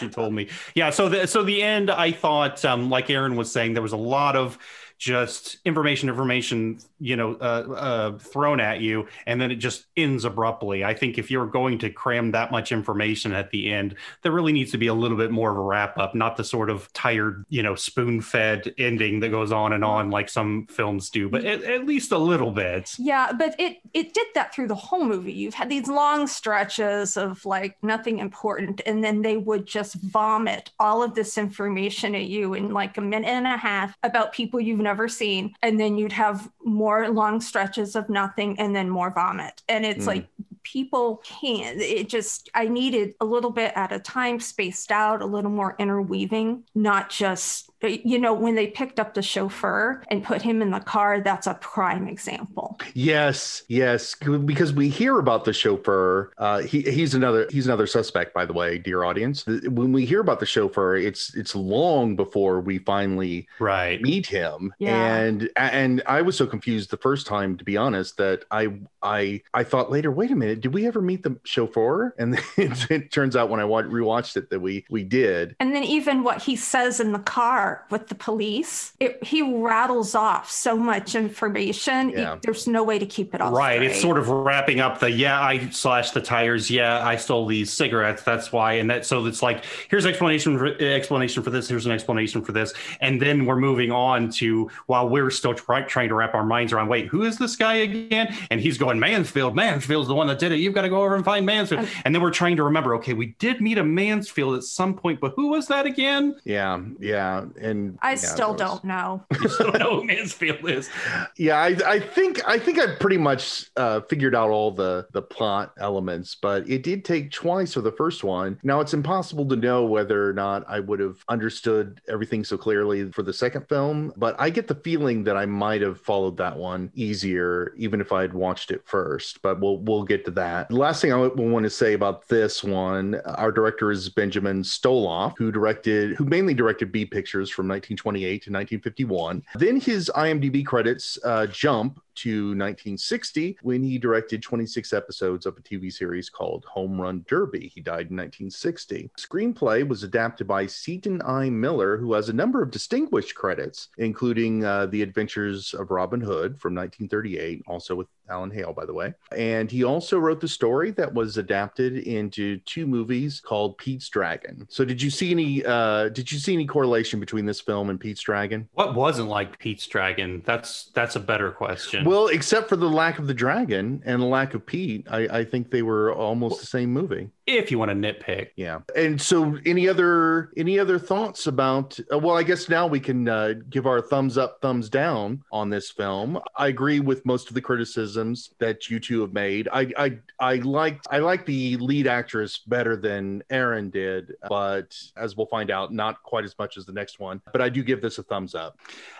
[0.00, 0.90] He told me, yeah.
[0.90, 3.96] So the so the end, I thought, um, like Aaron was saying, there was a
[3.96, 4.58] lot of
[4.98, 10.24] just information, information, you know, uh, uh, thrown at you, and then it just ends
[10.24, 10.84] abruptly.
[10.84, 14.54] I think if you're going to cram that much information at the end, there really
[14.54, 16.90] needs to be a little bit more of a wrap up, not the sort of
[16.94, 21.28] tired, you know, spoon fed ending that goes on and on like some films do,
[21.28, 22.94] but at, at least a little bit.
[22.98, 25.32] Yeah, but it it did that through the whole movie.
[25.34, 30.70] You've had these long stretches of like nothing important, and then they would just vomit
[30.80, 34.58] all of this information at you in like a minute and a half about people
[34.58, 39.10] you've never seen, and then you'd have more long stretches of nothing, and then more
[39.10, 39.62] vomit.
[39.68, 40.08] And it's Mm.
[40.08, 40.28] like
[40.64, 41.80] people can't.
[41.80, 45.76] It just I needed a little bit at a time, spaced out, a little more
[45.78, 50.70] interweaving, not just you know when they picked up the chauffeur and put him in
[50.70, 51.20] the car.
[51.20, 52.80] That's a prime example.
[52.94, 56.32] Yes, yes, because we hear about the chauffeur.
[56.38, 59.44] Uh, he, he's another he's another suspect, by the way, dear audience.
[59.46, 64.00] When we hear about the chauffeur, it's it's long before we finally Right.
[64.00, 64.72] meet him.
[64.78, 65.16] Yeah.
[65.16, 69.42] And and I was so confused the first time, to be honest, that I I
[69.52, 72.14] I thought later, wait a minute, did we ever meet the chauffeur?
[72.18, 75.56] And it, it turns out when I wa- rewatched it that we we did.
[75.60, 80.14] And then even what he says in the car with the police, it, he rattles
[80.14, 82.10] off so much information.
[82.10, 82.36] it- Yeah.
[82.42, 83.82] there's no way to keep it all Right.
[83.82, 86.70] It's sort of wrapping up the yeah, I slashed the tires.
[86.70, 88.22] Yeah, I stole these cigarettes.
[88.22, 88.74] That's why.
[88.74, 91.68] And that so it's like here's explanation for explanation for this.
[91.68, 92.72] Here's an explanation for this.
[93.00, 96.72] And then we're moving on to while we're still try, trying to wrap our minds
[96.72, 96.88] around.
[96.88, 98.34] Wait, who is this guy again?
[98.50, 99.54] And he's going Mansfield.
[99.54, 100.60] Mansfield's the one that did it.
[100.62, 101.80] You've got to go over and find Mansfield.
[101.80, 102.94] And- And then we're trying to remember.
[102.96, 106.36] Okay, we did meet a Mansfield at some point, but who was that again?
[106.44, 109.24] Yeah, yeah, and I yeah, still was- don't know.
[109.42, 110.88] You still don't know who Mansfield is.
[111.36, 115.22] Yeah, I, I think I think I pretty much uh, figured out all the the
[115.22, 118.58] plot elements, but it did take twice for the first one.
[118.62, 123.10] Now it's impossible to know whether or not I would have understood everything so clearly
[123.12, 126.56] for the second film, but I get the feeling that I might have followed that
[126.56, 129.42] one easier, even if I had watched it first.
[129.42, 130.68] But we'll we'll get to that.
[130.68, 135.34] The last thing I want to say about this one, our director is Benjamin Stoloff,
[135.38, 139.42] who directed, who mainly directed B pictures from 1928 to 1951.
[139.56, 145.60] Then his IMDb credits uh, jump to 1960 when he directed 26 episodes of a
[145.60, 147.70] TV series called Home Run Derby.
[147.74, 149.10] He died in 1960.
[149.18, 151.50] Screenplay was adapted by Seaton I.
[151.50, 156.58] Miller, who has a number of distinguished credits, including uh, The Adventures of Robin Hood
[156.60, 159.14] from 1938, also with Alan Hale, by the way.
[159.36, 164.66] And he also wrote the story that was adapted into two movies called Pete's Dragon.
[164.70, 165.64] So, did you see any?
[165.64, 168.68] Uh, did you see any correlation between this film and Pete's Dragon?
[168.72, 170.42] What wasn't like Pete's Dragon?
[170.44, 172.03] That's that's a better question.
[172.04, 175.44] Well, except for the lack of the dragon and the lack of Pete, I, I
[175.44, 177.30] think they were almost the same movie.
[177.46, 178.48] If you want to nitpick.
[178.56, 178.80] Yeah.
[178.96, 181.98] And so, any other any other thoughts about?
[182.12, 185.70] Uh, well, I guess now we can uh, give our thumbs up, thumbs down on
[185.70, 186.40] this film.
[186.56, 189.68] I agree with most of the criticisms that you two have made.
[189.72, 195.36] I I I liked I like the lead actress better than Aaron did, but as
[195.36, 197.40] we'll find out, not quite as much as the next one.
[197.52, 198.78] But I do give this a thumbs up.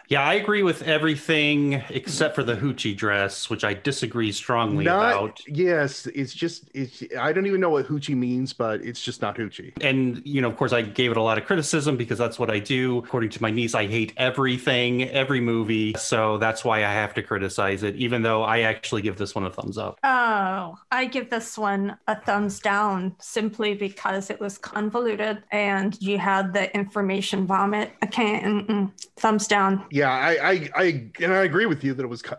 [0.09, 5.14] Yeah, I agree with everything except for the hoochie dress, which I disagree strongly Not
[5.14, 5.41] about.
[5.49, 7.03] yes, it's just it's.
[7.18, 9.73] I don't even know what hoochie means, but it's just not hoochie.
[9.81, 12.51] And you know, of course, I gave it a lot of criticism because that's what
[12.51, 12.99] I do.
[12.99, 17.23] According to my niece, I hate everything, every movie, so that's why I have to
[17.23, 17.97] criticize it.
[17.97, 19.99] Even though I actually give this one a thumbs up.
[20.05, 26.19] Oh, I give this one a thumbs down simply because it was convoluted and you
[26.19, 27.93] had the information vomit.
[28.03, 28.69] I can't.
[28.69, 28.93] Mm-mm.
[29.17, 29.85] Thumbs down.
[29.91, 30.85] Yeah, I, I, I,
[31.21, 32.23] and I agree with you that it was.
[32.23, 32.37] co-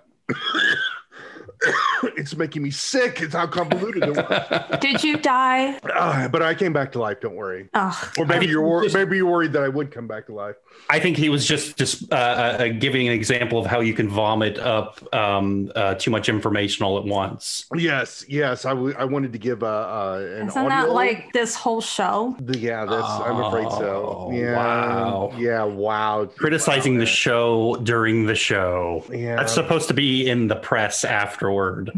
[2.17, 3.21] it's making me sick.
[3.21, 4.79] It's how convoluted it was.
[4.81, 5.79] Did you die?
[5.93, 7.21] Ah, but I came back to life.
[7.21, 7.69] Don't worry.
[7.73, 10.33] Oh, Or maybe you're wor- just- maybe you're worried that I would come back to
[10.33, 10.55] life.
[10.89, 14.09] I think he was just just uh, uh, giving an example of how you can
[14.09, 17.65] vomit up um, uh, too much information all at once.
[17.75, 18.65] Yes, yes.
[18.65, 20.69] I, w- I wanted to give uh, uh, an isn't audio.
[20.69, 22.35] that like this whole show?
[22.39, 23.07] The- yeah, that's.
[23.07, 24.27] I'm afraid so.
[24.29, 24.55] Oh, Yeah.
[24.55, 25.33] wow.
[25.37, 25.63] Yeah.
[25.63, 26.29] Wow.
[26.35, 29.03] Criticizing Wow, the show during the show.
[29.11, 29.37] Yeah.
[29.37, 31.03] That's supposed to be in the press
[31.45, 31.91] afterward.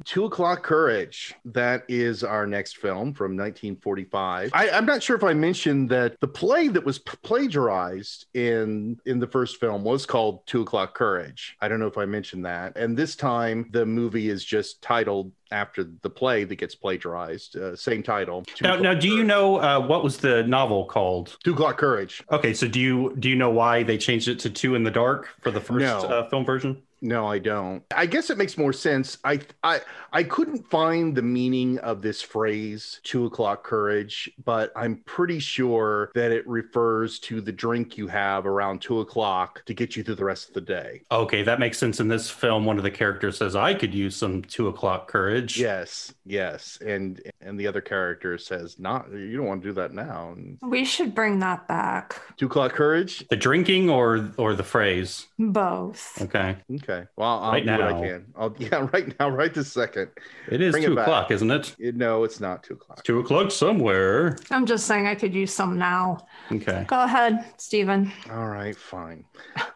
[0.04, 1.34] Two O'Clock Courage.
[1.44, 4.50] That is our next film from 1945.
[4.52, 8.98] I, I'm not sure if I mentioned that the play that was p- plagiarized in
[9.06, 11.56] in the first film was called Two O'Clock Courage.
[11.60, 12.76] I don't know if I mentioned that.
[12.76, 17.56] And this time the movie is just titled after the play that gets plagiarized.
[17.56, 18.44] Uh, same title.
[18.60, 21.36] Now, now, do you know uh, what was the novel called?
[21.44, 22.22] Two O'Clock Courage?
[22.30, 24.90] Okay, so do you do you know why they changed it to Two in the
[24.90, 25.98] Dark for the first No.
[26.00, 26.82] uh, film version?
[27.00, 27.84] No, I don't.
[27.94, 29.18] I guess it makes more sense.
[29.22, 29.82] I I
[30.12, 36.10] I couldn't find the meaning of this phrase two o'clock courage, but I'm pretty sure
[36.16, 40.16] that it refers to the drink you have around two o'clock to get you through
[40.16, 41.02] the rest of the day.
[41.12, 42.00] Okay, that makes sense.
[42.00, 45.37] In this film, one of the characters says, "I could use some two o'clock courage."
[45.46, 46.78] Yes, yes.
[46.84, 50.32] And and the other character says, Not you don't want to do that now.
[50.36, 52.20] And we should bring that back.
[52.36, 53.26] two o'clock courage?
[53.28, 55.26] The drinking or or the phrase.
[55.38, 56.20] Both.
[56.22, 57.04] Okay, Okay.
[57.16, 58.26] Well, I'll Right do what I can.
[58.36, 60.10] I'll yeah, right now, right this second.
[60.50, 61.06] it is Bring two back.
[61.06, 61.74] o'clock, isn't it?
[61.78, 63.04] It, no, it's not two o'clock.
[63.04, 64.36] Two o'clock somewhere.
[64.50, 66.26] I'm just saying I could use some now.
[66.52, 66.84] Okay.
[66.88, 68.12] Go ahead, Stephen.
[68.30, 69.24] All right, fine.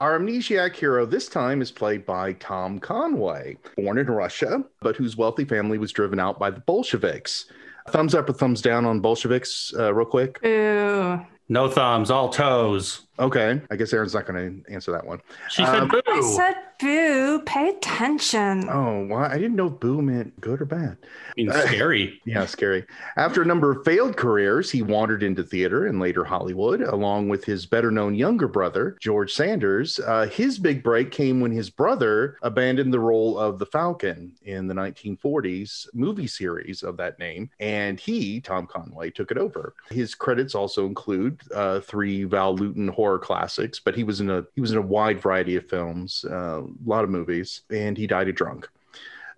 [0.01, 5.17] Our amnesiac hero this time is played by Tom Conway, born in Russia, but whose
[5.17, 7.45] wealthy family was driven out by the Bolsheviks.
[7.91, 10.41] Thumbs up or thumbs down on Bolsheviks, uh, real quick.
[10.41, 11.21] Boo.
[11.49, 13.07] No thumbs, all toes.
[13.19, 15.21] Okay, I guess Aaron's not going to answer that one.
[15.51, 18.69] She Um, said, "Boo." I said Boo, pay attention.
[18.69, 20.97] Oh, well, I didn't know boo meant good or bad.
[21.05, 22.21] I mean, scary.
[22.25, 22.85] Yeah, scary.
[23.17, 27.45] After a number of failed careers, he wandered into theater and later Hollywood, along with
[27.45, 30.01] his better known younger brother, George Sanders.
[30.01, 34.67] Uh, his big break came when his brother abandoned the role of the Falcon in
[34.67, 39.75] the 1940s movie series of that name, and he, Tom Conway, took it over.
[39.91, 44.45] His credits also include uh, three Val Lewton horror classics, but he was in a
[44.55, 46.25] he was in a wide variety of films.
[46.31, 48.69] Uh, a lot of movies, and he died a drunk.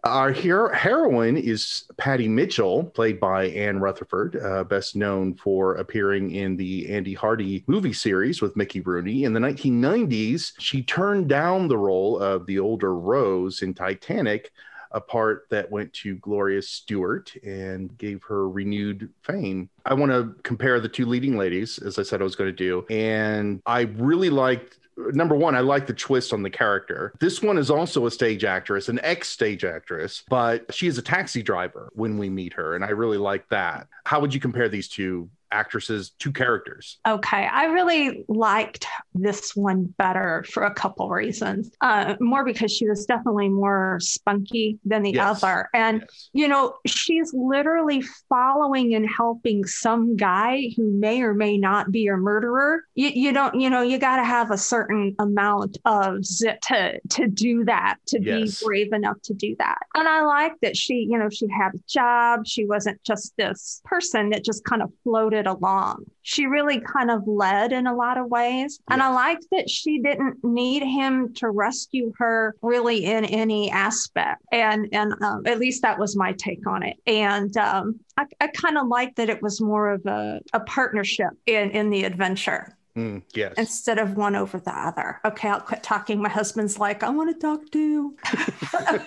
[0.05, 6.33] Our hero- heroine is Patty Mitchell, played by Ann Rutherford, uh, best known for appearing
[6.33, 9.25] in the Andy Hardy movie series with Mickey Rooney.
[9.25, 14.53] In the 1990s, she turned down the role of the older Rose in Titanic,
[14.95, 19.69] a part that went to Gloria Stuart and gave her renewed fame.
[19.85, 22.57] I want to compare the two leading ladies, as I said I was going to
[22.57, 22.87] do.
[22.89, 27.13] And I really liked number one, I like the twist on the character.
[27.19, 31.03] This one is also a stage actress, an ex stage actress, but she is a
[31.03, 32.75] taxi driver when we meet her.
[32.75, 33.89] And I really like that.
[34.05, 36.99] How would you compare these two actresses, two characters?
[37.07, 37.47] Okay.
[37.51, 41.71] I really liked this one better for a couple reasons.
[41.81, 45.43] Uh, more because she was definitely more spunky than the Yes.
[45.43, 45.69] other.
[45.73, 46.31] And Yes.
[46.33, 52.09] you know, she's literally following and helping some guy who may or may not be
[52.09, 52.83] a murderer.
[52.95, 56.99] You, you don't, you know, you got to have a certain amount of zit to
[57.11, 58.61] to do that, to Yes.
[58.61, 59.79] be brave enough to do that.
[59.95, 62.47] And I like that she, you know, she had a job.
[62.47, 66.05] She wasn't just this person that just kind of floated along.
[66.23, 68.81] She really kind of led in a lot of ways.
[68.91, 69.15] And I Yes.
[69.15, 74.43] like that she didn't need him to rescue her really in any aspect.
[74.53, 76.97] And and um, at least that was my take on it.
[77.07, 81.31] And um, I, I kind of like that it was more of a, a partnership
[81.47, 83.55] in, in the adventure Mm, yes.
[83.59, 85.21] instead of one over the other.
[85.25, 86.23] Okay, I'll quit talking.
[86.23, 88.15] My husband's like, I want to talk too.
[88.25, 89.01] I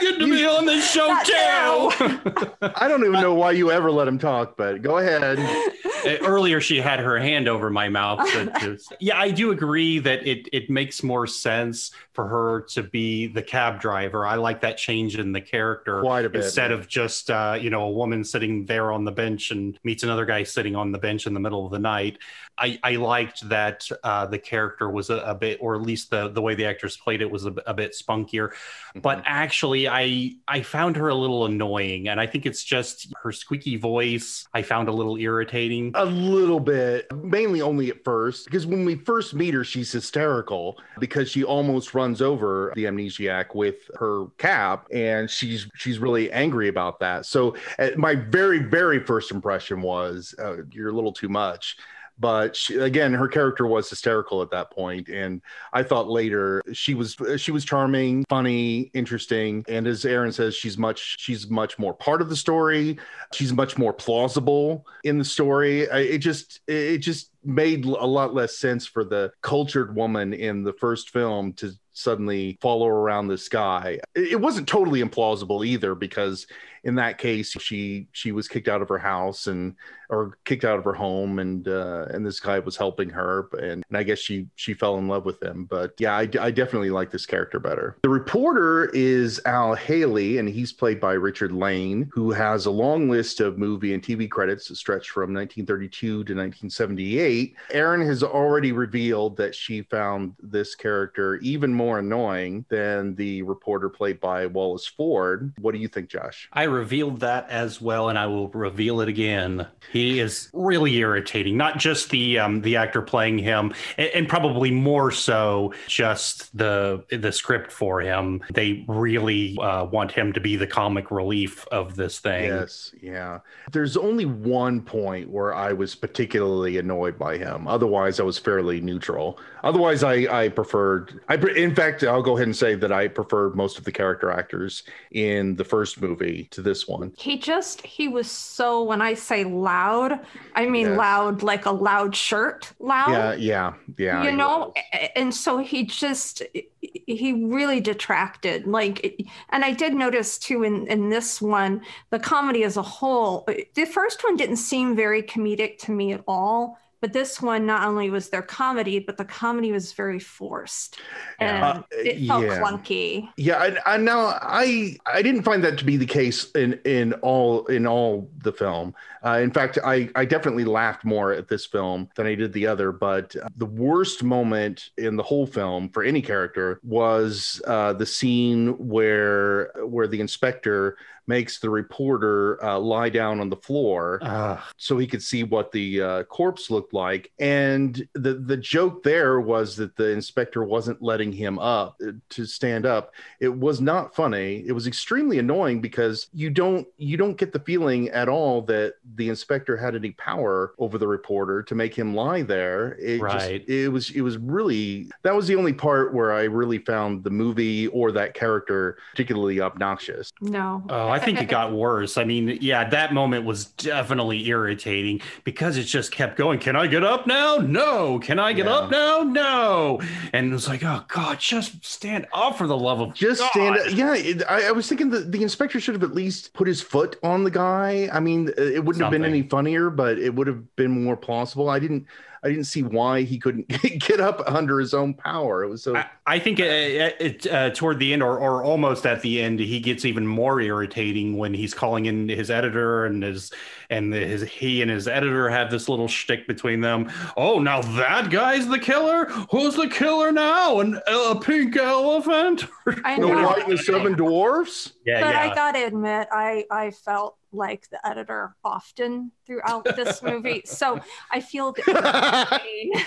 [0.00, 2.70] get to be on this show too.
[2.74, 5.38] I don't even know why you ever let him talk, but go ahead.
[5.38, 8.26] Uh, Earlier, she had her hand over my mouth.
[8.32, 12.82] To, to, yeah, I do agree that it it makes more sense for her to
[12.82, 14.26] be the cab driver.
[14.26, 16.44] I like that change in the character Quite a bit.
[16.44, 20.02] instead of just uh, you know a woman sitting there on the bench and meets
[20.02, 22.16] another guy sitting on the bench in the middle of the night.
[22.60, 26.28] I, I liked that uh, the character was a, a bit, or at least the
[26.28, 28.52] the way the actress played it was a, a bit spunkier.
[28.94, 33.32] But actually, I I found her a little annoying, and I think it's just her
[33.32, 34.46] squeaky voice.
[34.52, 35.92] I found a little irritating.
[35.94, 40.78] A little bit, mainly only at first, because when we first meet her, she's hysterical
[40.98, 46.68] because she almost runs over the amnesiac with her cap, and she's she's really angry
[46.68, 47.24] about that.
[47.24, 51.76] So uh, my very very first impression was, uh, "You're a little too much."
[52.20, 55.40] But she, again, her character was hysterical at that point, and
[55.72, 60.76] I thought later she was she was charming, funny, interesting, and as Aaron says, she's
[60.76, 62.98] much she's much more part of the story.
[63.32, 65.80] She's much more plausible in the story.
[65.80, 70.74] It just it just made a lot less sense for the cultured woman in the
[70.74, 73.98] first film to suddenly follow around this guy.
[74.14, 76.46] It it wasn't totally implausible either because
[76.84, 79.74] in that case she she was kicked out of her house and
[80.08, 83.84] or kicked out of her home and uh and this guy was helping her and,
[83.88, 85.64] and i guess she she fell in love with him.
[85.64, 87.96] But yeah I, I definitely like this character better.
[88.02, 93.08] The reporter is al haley and he's played by richard lane who has a long
[93.08, 98.72] list of movie and tv credits that stretch from 1932 to 1978 Erin has already
[98.72, 104.86] revealed that she found this character even more annoying than the reporter played by wallace
[104.86, 105.52] ford.
[105.60, 106.48] What do you think josh?
[106.52, 109.66] I revealed that as well, and I will reveal it again.
[109.92, 111.56] He is really irritating.
[111.56, 117.04] Not just the um, the actor playing him, and, and probably more so just the
[117.10, 118.42] the script for him.
[118.52, 122.44] They really uh, want him to be the comic relief of this thing.
[122.44, 123.40] Yes, yeah.
[123.72, 127.66] There's only one point where I was particularly annoyed by him.
[127.66, 129.38] Otherwise, I was fairly neutral.
[129.64, 131.20] Otherwise, I I preferred.
[131.28, 134.30] I in fact, I'll go ahead and say that I preferred most of the character
[134.30, 137.12] actors in the first movie to this one.
[137.16, 140.20] He just, he was so, when I say loud,
[140.54, 140.96] I mean Yes.
[140.96, 143.10] loud, like a loud shirt loud.
[143.10, 144.22] Yeah, yeah, yeah.
[144.24, 145.10] you know was.
[145.16, 146.42] And so he just
[146.80, 152.64] he really detracted like and i did notice too in in this one the comedy
[152.64, 156.78] as a whole uh, the first one didn't seem very comedic to me at all
[157.00, 161.00] but this one not only was there comedy, but the comedy was very forced
[161.38, 162.60] and Uh, it felt yeah.
[162.60, 163.28] clunky.
[163.36, 167.12] Yeah, I, I now I I didn't find that to be the case in in
[167.14, 168.94] all in all the film.
[169.24, 172.66] Uh, in fact, I I definitely laughed more at this film than I did the
[172.66, 172.92] other.
[172.92, 178.06] But uh, the worst moment in the whole film for any character was uh, the
[178.06, 180.96] scene where where the inspector
[181.30, 184.58] makes the reporter uh, lie down on the floor Ugh.
[184.76, 187.30] so he could see what the uh, corpse looked like.
[187.38, 192.44] And the the joke there was that the inspector wasn't letting him up uh, to
[192.44, 193.14] stand up.
[193.38, 194.64] It was not funny.
[194.66, 198.94] It was extremely annoying because you don't you don't get the feeling at all that
[199.16, 202.94] the inspector had any power over the reporter to make him lie there.
[203.00, 203.60] It Right.
[203.66, 207.24] Just, it was it was really that was the only part where I really found
[207.24, 210.30] the movie or that character particularly obnoxious.
[210.40, 210.82] No.
[210.88, 212.16] Oh, I think it got worse.
[212.18, 216.58] I mean, yeah, that moment was definitely irritating because it just kept going.
[216.58, 217.56] Can I get up now?
[217.56, 218.18] No.
[218.20, 218.72] Can I get Yeah.
[218.74, 219.22] up now?
[219.22, 220.00] No.
[220.32, 223.50] And it was like, oh God, just stand up for the love of just God.
[223.50, 226.66] stand yeah it, I, I was thinking that the inspector should have at least put
[226.68, 230.34] his foot on the guy i mean it wouldn't have been any funnier but it
[230.34, 231.68] would have been more plausible.
[231.68, 232.06] I didn't
[232.42, 235.62] i didn't see why he couldn't get up under his own power.
[235.62, 239.06] It was so I, I think it, it uh, toward the end, or, or almost
[239.06, 243.22] at the end, he gets even more irritating when he's calling in his editor and
[243.22, 243.52] his
[243.90, 247.10] and his he and his editor have this little shtick between them.
[247.36, 249.26] Oh, now that guy's the killer.
[249.50, 250.80] Who's the killer now?
[250.80, 252.66] An a pink elephant?
[253.04, 253.46] I no know.
[253.46, 255.40] white and the seven dwarfs yeah, but yeah.
[255.40, 260.62] I gotta admit, I I felt like the editor often throughout this movie.
[260.66, 261.00] So
[261.32, 262.92] I feel the pain.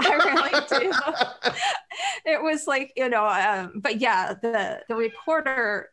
[0.00, 1.52] I really do.
[2.26, 5.90] It was like you know, um, but yeah, the the reporter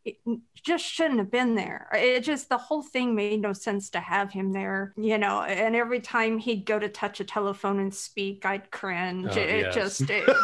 [0.63, 1.87] just shouldn't have been there.
[1.93, 4.93] It just the whole thing made no sense to have him there.
[4.97, 9.29] You know, and every time he'd go to touch a telephone and speak, I'd cringe.
[9.31, 9.75] Oh, it, it yes.
[9.75, 10.23] just it,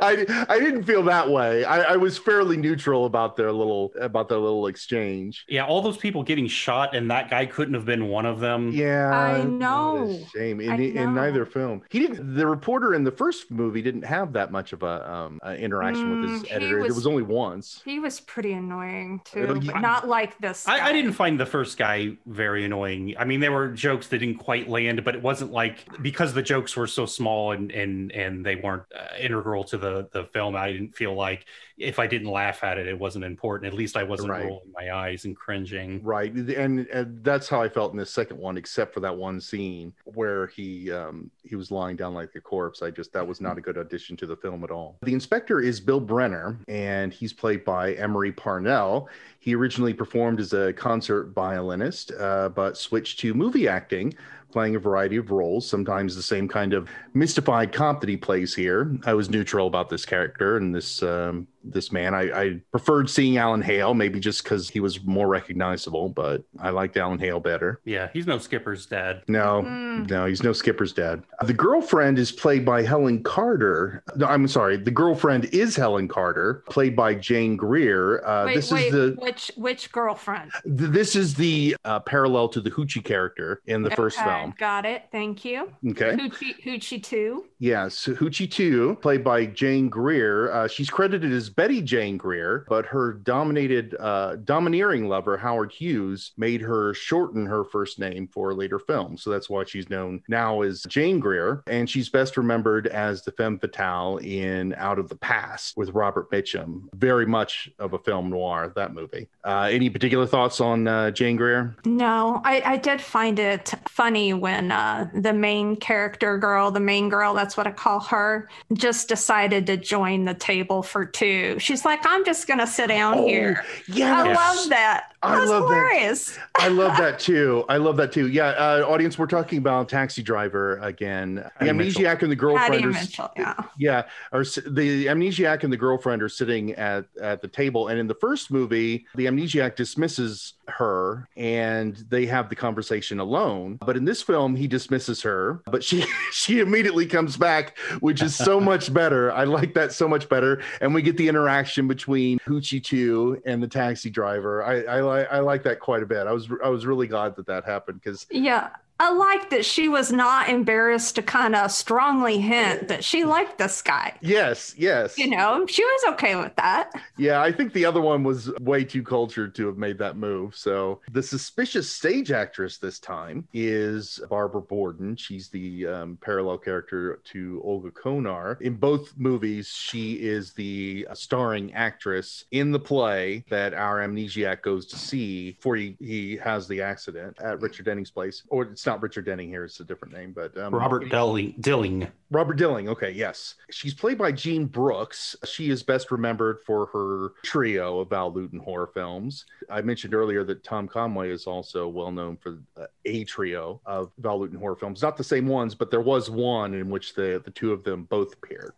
[0.00, 4.28] I, I didn't feel that way I, I was fairly neutral about their little about
[4.28, 8.08] their little exchange Yeah, all those people getting shot, and that guy couldn't have been
[8.08, 8.70] one of them.
[8.72, 10.26] Yeah, I what a know.
[10.34, 10.60] shame.
[10.60, 12.34] In, I in neither film, he didn't.
[12.36, 16.10] The reporter in the first movie didn't have that much of a um, uh, interaction
[16.10, 16.78] with Mm, his editor.
[16.80, 17.80] was- it was only once.
[17.84, 20.66] he was pretty annoying too, Uh, but not like this.
[20.66, 23.14] I, I didn't find the first guy very annoying.
[23.18, 26.42] I mean, there were jokes that didn't quite land, but it wasn't like because the
[26.42, 30.56] jokes were so small and and and they weren't uh, integral to the the film.
[30.56, 31.44] I didn't feel like
[31.78, 33.72] if I didn't laugh at it, it wasn't important.
[33.72, 34.44] At least I wasn't Right.
[34.46, 36.02] rolling my eyes and cringing.
[36.02, 39.40] Right, and, and that's how I felt in the second one, except for that one
[39.40, 42.82] scene where he um, he was lying down like a corpse.
[42.82, 44.98] I just that was not a good addition to the film at all.
[45.02, 49.08] The inspector is Bill Brenner, and he's played by Emory Parnell.
[49.38, 54.14] He originally performed as a concert violinist, uh, but switched to movie acting.
[54.50, 58.54] Playing a variety of roles, sometimes the same kind of mystified cop that he plays
[58.54, 58.96] here.
[59.04, 62.14] I was neutral about this character and this um, this man.
[62.14, 66.70] I, I preferred seeing Alan Hale, maybe just because he was more recognizable, but I
[66.70, 67.80] liked Alan Hale better.
[67.84, 69.22] Yeah, he's no skipper's dad.
[69.28, 70.08] No, Mm.
[70.08, 71.22] no, he's no skipper's dad.
[71.42, 74.02] The girlfriend is played by Helen Carter.
[74.16, 78.24] No, I'm sorry, the girlfriend is Helen Carter, played by Jane Greer.
[78.24, 80.50] Uh, wait, this wait, is the which which girlfriend?
[80.64, 84.54] th- this is the uh, parallel to the Hoochie character in the first film.
[84.58, 85.04] Got it.
[85.12, 85.72] Thank you.
[85.90, 86.12] Okay.
[86.16, 87.46] Hoochie Hoochie two.
[87.60, 90.52] Yes, Hoochie 2, played by Jane Greer.
[90.52, 96.30] Uh, she's credited as Betty Jane Greer, but her dominated, uh, domineering lover, Howard Hughes,
[96.36, 99.24] made her shorten her first name for later films.
[99.24, 101.64] So that's why she's known now as Jane Greer.
[101.66, 106.30] And she's best remembered as the femme fatale in Out of the Past with Robert
[106.30, 106.84] Mitchum.
[106.94, 109.28] Very much of a film noir, that movie.
[109.42, 111.74] Uh, any particular thoughts on uh, Jane Greer?
[111.84, 117.08] No, I, I did find it funny when uh, the main character girl, the main
[117.08, 121.37] girl, that's what I call her, just decided to join the table for two.
[121.58, 123.64] She's like, I'm just going to sit down Oh, here.
[123.86, 125.12] Yeah, I love that.
[125.22, 126.38] I That's love that.
[126.56, 127.64] I love that too.
[127.68, 128.28] I love that too.
[128.28, 131.36] Yeah, uh, audience, we're talking about Taxi Driver again.
[131.36, 132.02] The Patty Mitchell.
[132.02, 133.54] amnesiac and the Patty girlfriend are, Mitchell, yeah.
[133.78, 134.02] yeah,
[134.32, 137.88] are the amnesiac and the girlfriend are sitting at at the table.
[137.88, 143.78] And in the first movie, the amnesiac dismisses her, and they have the conversation alone.
[143.84, 148.36] But in this film, he dismisses her, but she she immediately comes back, which is
[148.36, 149.32] so much better.
[149.32, 150.62] I like that so much better.
[150.80, 154.62] And we get the interaction between Hoochie Two and the taxi driver.
[154.64, 156.26] I I, li- I like that quite a bit.
[156.26, 158.70] I was I was really glad that that happened because Yeah.
[159.00, 163.56] I like that she was not embarrassed to kind of strongly hint that she liked
[163.56, 164.14] this guy.
[164.20, 165.16] Yes, yes.
[165.16, 166.90] You know, she was okay with that.
[167.16, 170.56] Yeah, I think the other one was way too cultured to have made that move.
[170.56, 175.14] So the suspicious stage actress this time is Barbara Borden.
[175.14, 178.58] She's the um, parallel character to Olga Konar.
[178.60, 184.86] In both movies, she is the starring actress in the play that our amnesiac goes
[184.86, 188.42] to see before he, he has the accident at Richard Denning's place.
[188.48, 190.32] Or it's not Richard Denning here; it's a different name.
[190.32, 191.54] But um, Robert Dilling.
[191.60, 192.08] Dilling.
[192.30, 192.88] Robert Dilling.
[192.88, 193.54] Okay, yes.
[193.70, 195.36] She's played by Jean Brooks.
[195.44, 199.44] She is best remembered for her trio of Val Lewton horror films.
[199.70, 204.10] I mentioned earlier that Tom Conway is also well known for uh, a trio of
[204.18, 205.02] Val Lewton horror films.
[205.02, 208.04] Not the same ones, but there was one in which the, the two of them
[208.04, 208.72] both appeared.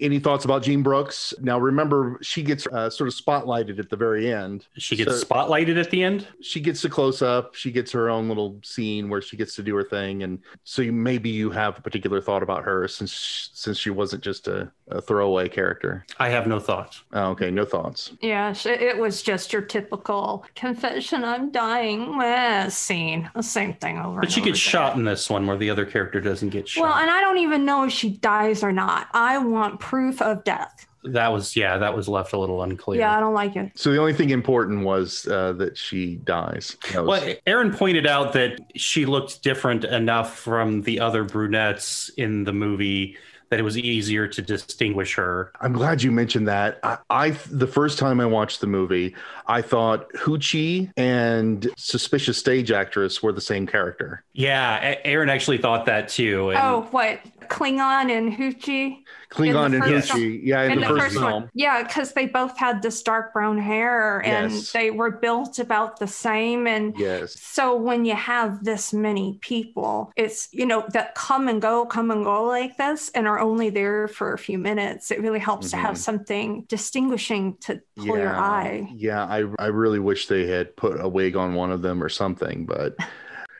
[0.00, 1.32] Any thoughts about Jean Brooks?
[1.40, 4.66] Now, remember, she gets uh, sort of spotlighted at the very end.
[4.76, 6.26] She gets So- spotlighted at the end.
[6.42, 7.54] She gets a close up.
[7.54, 10.82] She gets her own little scene where she gets to do her thing, and so
[10.82, 14.70] you, maybe you have a particular thought about her since since she wasn't just a,
[14.88, 16.04] a throwaway character.
[16.18, 17.02] I have no thoughts.
[17.12, 18.12] Oh, okay, no thoughts.
[18.20, 23.30] Yeah, it was just your typical confession, I'm dying eh, scene.
[23.34, 24.20] The same thing over.
[24.20, 24.70] But she over gets again.
[24.70, 26.82] shot in this one where the other character doesn't get shot.
[26.82, 29.08] Well, and I don't even know if she dies or not.
[29.14, 30.86] I want proof of death.
[31.04, 33.00] that was yeah, that was left a little unclear.
[33.00, 33.70] Yeah, I don't like it.
[33.76, 36.76] So the only thing important was uh, that she dies.
[36.92, 42.08] That was- Well, Aaron pointed out that she looked different enough from the other brunettes
[42.16, 43.16] in the movie
[43.50, 45.52] that it was easier to distinguish her.
[45.60, 46.80] I'm glad you mentioned that.
[46.82, 49.14] I, I the first time I watched the movie,
[49.46, 54.24] I thought Hoochie and suspicious stage actress were the same character.
[54.32, 56.50] Yeah, Aaron actually thought that too.
[56.50, 57.20] And Oh, what?
[57.42, 59.04] Klingon and Hoochie?
[59.36, 61.32] Klingon and first yeah, in, in the, first, film.
[61.32, 61.50] one.
[61.54, 64.72] Yeah, because they both had this dark brown hair and Yes.
[64.72, 66.66] they were built about the same.
[66.66, 67.38] And Yes.
[67.40, 72.10] so when you have this many people, it's, you know, that come and go, come
[72.10, 75.70] and go like this and are only there for a few minutes, it really helps
[75.70, 75.98] to have Mhm.
[75.98, 78.88] something distinguishing to pull your eye.
[78.94, 82.08] Yeah, I I really wish they had put a wig on one of them or
[82.08, 82.96] something, but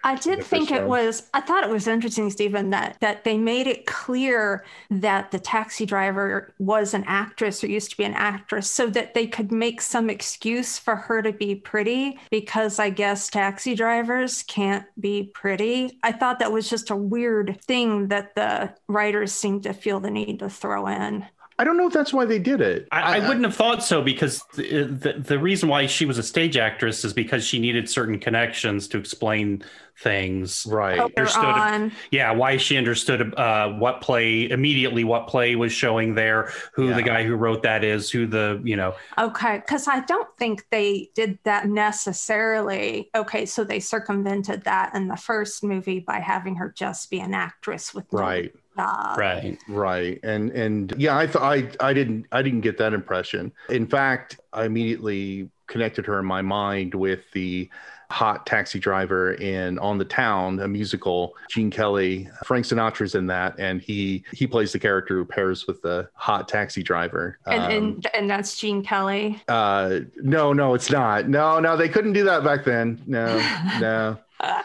[0.06, 1.28] I did think it was.
[1.34, 5.84] I thought it was interesting, Stephen, that that they made it clear that the taxi
[5.84, 9.80] driver was an actress or used to be an actress, so that they could make
[9.80, 12.20] some excuse for her to be pretty.
[12.30, 15.98] Because I guess taxi drivers can't be pretty.
[16.04, 20.12] I thought that was just a weird thing that the writers seemed to feel the
[20.12, 21.26] need to throw in.
[21.58, 22.86] I don't know if that's why they did it.
[22.92, 26.22] I, I wouldn't have thought so because the, the the reason why she was a
[26.22, 29.64] stage actress is because she needed certain connections to explain
[29.98, 30.66] things.
[30.68, 30.98] Right.
[31.00, 31.44] Understood.
[31.44, 36.88] on, Yeah, why she understood uh, what play immediately, what play was showing there, who
[36.88, 36.96] Yeah.
[36.96, 38.94] the guy who wrote that is, who the you know.
[39.18, 43.10] Okay, because I don't think they did that necessarily.
[43.14, 47.34] Okay, so they circumvented that in the first movie by having her just be an
[47.34, 48.54] actress with no Right.
[48.76, 49.18] job.
[49.18, 49.58] Right.
[49.68, 50.20] Right.
[50.22, 53.52] And and yeah, I thought I I didn't I didn't get that impression.
[53.70, 57.68] In fact, I immediately connected her in my mind with the
[58.10, 61.34] hot taxi driver in On the Town, a musical.
[61.50, 65.82] Gene Kelly, Frank Sinatra's in that, and he he plays the character who pairs with
[65.82, 67.38] the hot taxi driver.
[67.46, 69.42] And, Um, and and that's Gene Kelly.
[69.48, 71.28] uh, no, no, it's not.
[71.28, 73.00] No, no, they couldn't do that back then.
[73.06, 73.36] No,
[73.80, 74.18] no.
[74.40, 74.62] oh,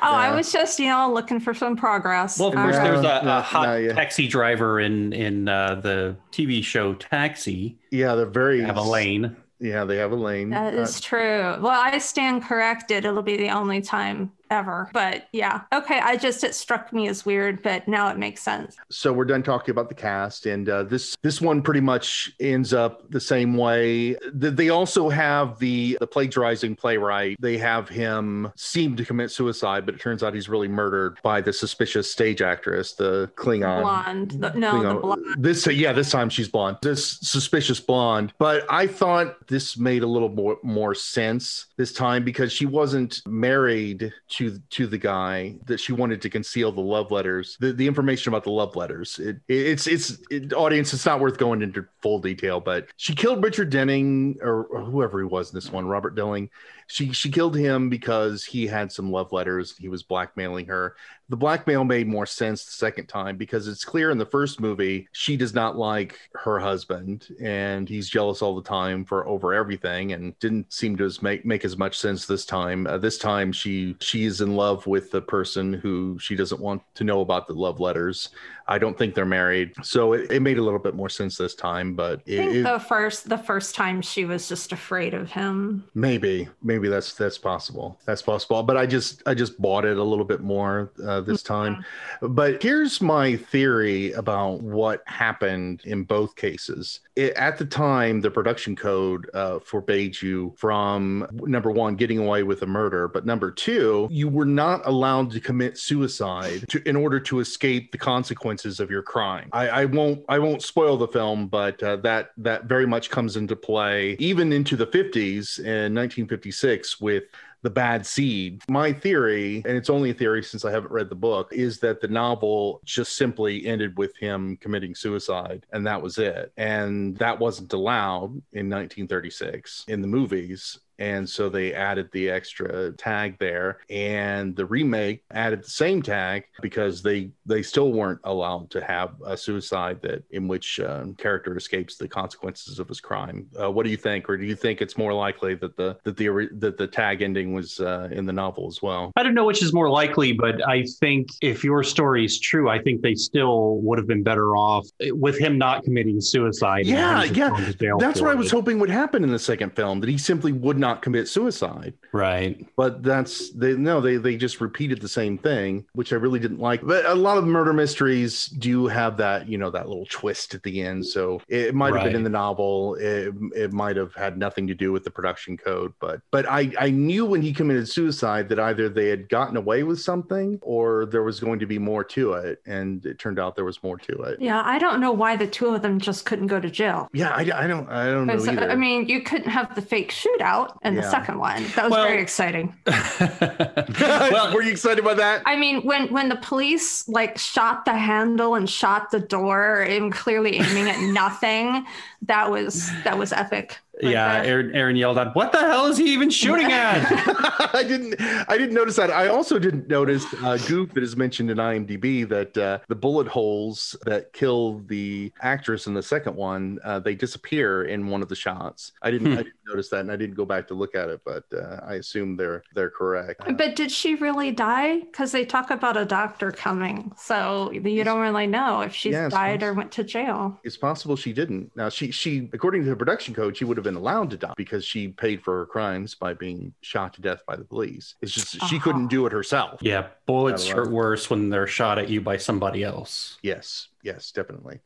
[0.00, 2.38] I was just you know looking for some progress.
[2.38, 2.84] Well, of course, right.
[2.84, 3.92] there's a, No, a hot no, yeah.
[3.94, 7.78] taxi driver in in uh, the TV show Taxi.
[7.90, 9.36] Yeah, they're very Have a lane.
[9.60, 10.50] Yeah, they have a lane.
[10.50, 11.40] That is Uh, true.
[11.60, 13.04] Well, I stand corrected.
[13.04, 14.90] It'll be the only time ever.
[14.92, 16.00] But yeah, okay.
[16.00, 18.76] I just it struck me as weird, but now it makes sense.
[18.90, 22.72] so we're done talking about the cast and uh, this this one pretty much ends
[22.72, 28.50] up the same way Th- they also have the the plagiarizing playwright they have him
[28.56, 32.42] seem to commit suicide but it turns out he's really murdered by the suspicious stage
[32.42, 34.30] actress the klingon Blonde.
[34.32, 35.24] The- no, the blonde.
[35.38, 40.06] this yeah this time she's blonde this suspicious blonde but i thought this made a
[40.06, 45.56] little more more sense this time because she wasn't married to to to the guy
[45.66, 49.18] that she wanted to conceal the love letters the, the information about the love letters.
[49.18, 53.42] It, it's it's it, audience it's not worth going into full detail but she killed
[53.42, 56.48] richard denning or, or whoever he was in this one robert dilling
[56.88, 60.96] she she killed him because he had some love letters he was blackmailing her
[61.30, 65.06] the blackmail made more sense the second time because it's clear in the first movie
[65.12, 70.12] she does not like her husband and he's jealous all the time for over everything
[70.14, 73.94] and didn't seem to make, make as much sense this time uh, this time she
[74.00, 77.52] she is in love with the person who she doesn't want to know about the
[77.54, 78.30] love letters.
[78.70, 81.54] I don't think they're married, so it, it made a little bit more sense this
[81.54, 81.94] time.
[81.94, 85.30] But I it, think it- the first the first time she was just afraid of
[85.32, 85.84] him.
[85.94, 87.98] maybe, maybe that's that's possible.
[88.04, 88.62] That's possible.
[88.62, 91.84] But I just I just bought it a little bit more uh, this time.
[92.22, 97.00] But here's my theory about what happened in both cases.
[97.16, 102.44] It, at the time, the production code uh, forbade you from number one, getting away
[102.44, 106.94] with a murder, but number two, you were not allowed to commit suicide to, in
[106.94, 109.48] order to escape the consequences of your crime.
[109.52, 113.36] I, I won't I won't spoil the film, but uh, that that very much comes
[113.36, 116.67] into play even into the 50s in 1956
[117.00, 117.24] with
[117.62, 118.62] the bad seed.
[118.68, 122.00] My theory, and it's only a theory since I haven't read the book, is that
[122.00, 126.52] the novel just simply ended with him committing suicide and that was it.
[126.56, 130.78] And that wasn't allowed in 1936 in the movies.
[130.98, 136.44] And so they added the extra tag there, and the remake added the same tag
[136.60, 141.56] because they they still weren't allowed to have a suicide that in which um, character
[141.56, 143.46] escapes the consequences of his crime.
[143.60, 146.16] Uh, what do you think, or do you think it's more likely that the that
[146.16, 149.12] the that the tag ending was uh, in the novel as well?
[149.16, 152.68] I don't know which is more likely, but I think if your story is true,
[152.68, 156.86] I think they still would have been better off with him not committing suicide.
[156.86, 157.50] Yeah, yeah.
[157.50, 160.08] going to jail That's what I was hoping would happen in the second film that
[160.08, 161.94] he simply would not commit suicide.
[162.12, 162.66] Right.
[162.76, 166.58] but that's they no they they just repeated the same thing which i really didn't
[166.58, 166.80] like.
[166.82, 170.62] But a lot of murder mysteries do have that you know that little twist at
[170.62, 171.04] the end.
[171.06, 172.94] So it might have been in the novel.
[172.96, 175.92] It, it might have had nothing to do with the production code.
[176.00, 179.82] But but i i knew when he committed suicide that either they had gotten away
[179.82, 182.60] with something or there was going to be more to it.
[182.66, 184.40] And it turned out there was more to it.
[184.40, 187.08] Yeah, I don't know why the two of them just couldn't go to jail.
[187.12, 189.74] yeah i, I don't i don't know 'Cause, uh, either I mean, you couldn't have
[189.74, 191.10] the fake shootout in the Yeah.
[191.10, 191.64] second one.
[191.74, 192.74] That was Well- very exciting.
[192.86, 197.94] well, were you excited about that I mean, when when the police like shot the
[197.94, 201.84] handle and shot the door, and clearly aiming at nothing,
[202.22, 203.78] that was that was epic.
[204.02, 204.52] right yeah, there.
[204.52, 207.04] Aaron, Aaron yelled out, "What the hell is he even shooting at?"
[207.74, 208.20] I didn't.
[208.48, 209.10] I didn't notice that.
[209.10, 213.28] I also didn't notice uh, goof that is mentioned in IMDb that uh, the bullet
[213.28, 218.28] holes that kill the actress in the second one uh, they disappear in one of
[218.28, 218.92] the shots.
[219.02, 219.32] I didn't.
[219.32, 219.38] Hmm.
[219.38, 221.80] I didn't notice that, and I didn't go back to look at it, but uh,
[221.86, 223.42] I assume they're they're correct.
[223.56, 225.00] But did she really die?
[225.00, 229.26] Because they talk about a doctor coming, so you don't really know if she's Yeah,
[229.26, 230.58] I died or went to jail.
[230.64, 231.70] It's possible she didn't.
[231.76, 234.54] Now, she she according to the production code, she would have been allowed to die
[234.56, 238.14] because she paid for her crimes by being shot to death by the police.
[238.20, 238.78] It's just she Uh-huh.
[238.80, 239.80] couldn't do it herself.
[239.82, 243.38] yeah, bullets Gotta hurt worse when they're shot at you by somebody else.
[243.42, 244.80] Yes, yes, definitely.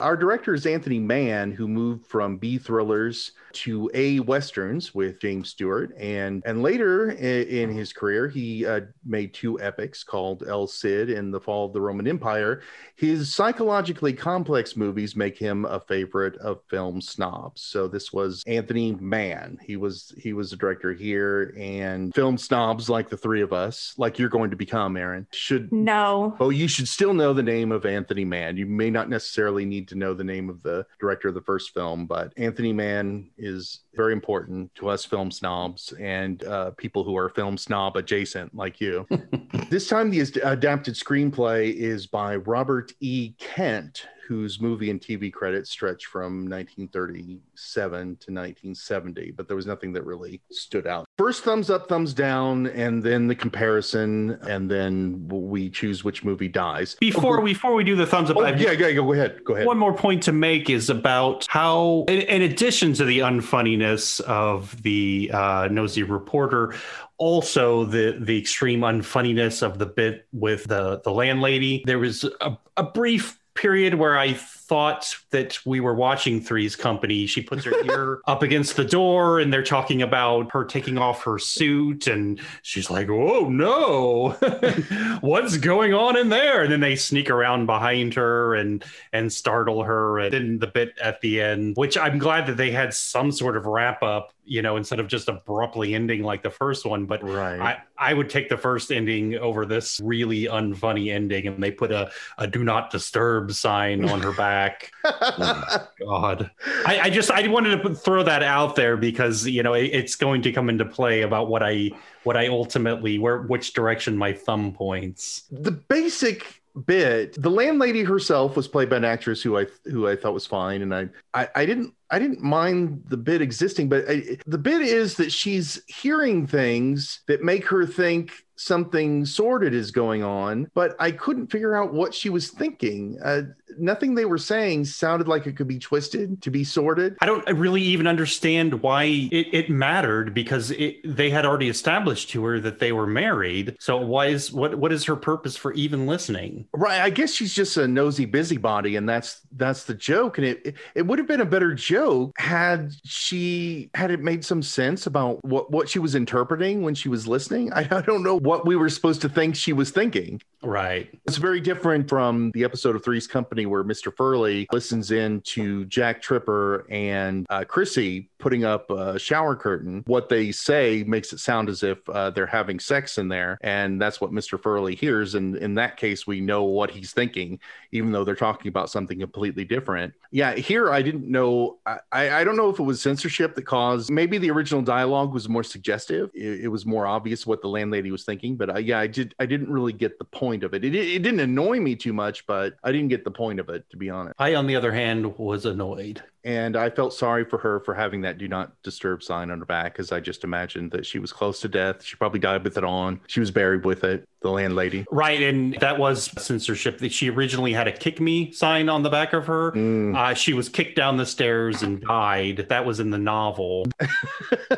[0.00, 5.50] Our director is Anthony Mann, who moved from B thrillers to A westerns with James
[5.50, 11.10] Stewart, and and later in his career, he uh, made two epics called El Cid
[11.10, 12.62] and The Fall of the Roman Empire.
[12.96, 17.62] His psychologically complex movies make him a favorite of film snobs.
[17.62, 19.58] So this was Anthony Mann.
[19.62, 23.94] He was he was a director here, and film snobs like the three of us,
[23.96, 27.70] like you're going to become, Aaron, should No, Oh, you should still know the name
[27.70, 28.56] of Anthony Mann.
[28.56, 31.72] You may not necessarily need to know the name of the director of the first
[31.72, 37.16] film, but Anthony Mann is very important to us film snobs and uh, people who
[37.16, 39.06] are film snob adjacent like you.
[39.70, 43.32] this time, the adapted screenplay is by Robert E.
[43.38, 49.92] Kent, whose movie and TV credits stretch from 1937 to 1970, but there was nothing
[49.92, 51.06] that really stood out.
[51.18, 56.48] First, thumbs up, thumbs down, and then the comparison, and then we choose which movie
[56.48, 56.94] dies.
[56.94, 59.66] Before oh, before we do the thumbs up, oh, yeah, yeah, go ahead, go ahead.
[59.66, 63.83] One more point to make is about how, in, in addition to the unfunniness
[64.20, 66.74] of the uh, nosy reporter,
[67.18, 71.82] also the the extreme unfunniness of the bit with the the landlady.
[71.86, 74.34] There was a, a brief period where I
[74.66, 77.26] thought that we were watching Three's Company.
[77.26, 81.22] She puts her ear up against the door and they're talking about her taking off
[81.24, 84.30] her suit and she's like, "Oh no.
[85.20, 89.82] What's going on in there?" And then they sneak around behind her and and startle
[89.82, 93.32] her and then the bit at the end, which I'm glad that they had some
[93.32, 97.06] sort of wrap up, you know, instead of just abruptly ending like the first one,
[97.06, 97.60] but right.
[97.60, 101.92] I, I would take the first ending over this really unfunny ending, and they put
[101.92, 104.90] a, a do not disturb sign on her back.
[105.04, 106.50] God,
[106.86, 110.16] I, I just I wanted to throw that out there because you know it, it's
[110.16, 111.90] going to come into play about what I
[112.24, 115.44] what I ultimately where which direction my thumb points.
[115.50, 120.16] the basic bit the landlady herself was played by an actress who i who i
[120.16, 124.04] thought was fine and i i, I didn't I didn't mind the bit existing, but
[124.08, 129.90] I, the bit is that she's hearing things that make her think something sordid is
[129.90, 133.18] going on, but I couldn't figure out what she was thinking.
[133.20, 133.42] Uh,
[133.78, 137.16] nothing they were saying sounded like it could be twisted to be sorted.
[137.20, 142.30] I don't really even understand why it, it mattered because it, they had already established
[142.30, 143.76] to her that they were married.
[143.80, 146.66] So why is what what is her purpose for even listening?
[146.72, 147.00] Right.
[147.00, 150.38] I guess she's just a nosy busybody, and that's that's the joke.
[150.38, 154.62] And it it, would have been a better joke had she had it made some
[154.62, 157.72] sense about what what she was interpreting when she was listening.
[157.72, 160.40] I, I don't know what we were supposed to think she was thinking.
[160.64, 161.08] Right.
[161.26, 164.14] It's very different from the episode of Three's Company where Mr.
[164.14, 170.02] Furley listens in to Jack Tripper and uh, Chrissy putting up a shower curtain.
[170.06, 173.58] What they say makes it sound as if uh, they're having sex in there.
[173.62, 174.60] And that's what Mr.
[174.60, 175.34] Furley hears.
[175.34, 177.58] And in that case, we know what he's thinking,
[177.92, 180.12] even though they're talking about something completely different.
[180.30, 181.78] Yeah, here I didn't know.
[181.86, 182.00] I,
[182.40, 185.64] I don't know if it was censorship that caused, maybe the original dialogue was more
[185.64, 186.30] suggestive.
[186.34, 188.56] It, it was more obvious what the landlady was thinking.
[188.56, 190.84] But I, yeah, I, did, I didn't really get the point of it.
[190.84, 190.94] it.
[190.94, 193.96] It didn't annoy me too much, but I didn't get the point of it, to
[193.96, 194.34] be honest.
[194.38, 198.20] I, on the other hand, was annoyed and I felt sorry for her for having
[198.22, 201.32] that do not disturb sign on her back because I just imagined that she was
[201.32, 202.04] close to death.
[202.04, 203.20] She probably died with it on.
[203.26, 205.04] She was buried with it, the landlady.
[205.10, 205.42] Right.
[205.42, 206.98] And that was censorship.
[206.98, 209.72] That She originally had a kick me sign on the back of her.
[209.72, 210.14] Mm.
[210.14, 212.66] Uh, she was kicked down the stairs and died.
[212.68, 213.86] That was in the novel.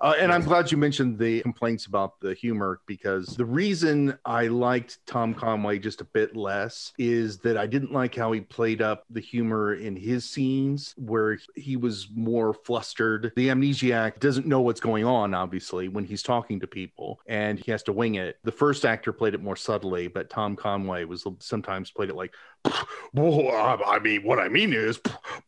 [0.00, 4.46] uh, and I'm glad you mentioned the complaints about the humor because the reason I
[4.46, 8.80] liked Tom Conway just a bit less is that I didn't like how he played
[8.80, 13.32] up the humor in his scenes where he was more flustered.
[13.36, 17.70] The amnesiac doesn't know what's going on, obviously, when he's talking to people, and he
[17.70, 18.38] has to wing it.
[18.44, 22.32] The first actor played it more subtly, but Tom Conway was sometimes played it like,
[23.14, 25.00] I mean, what I mean is,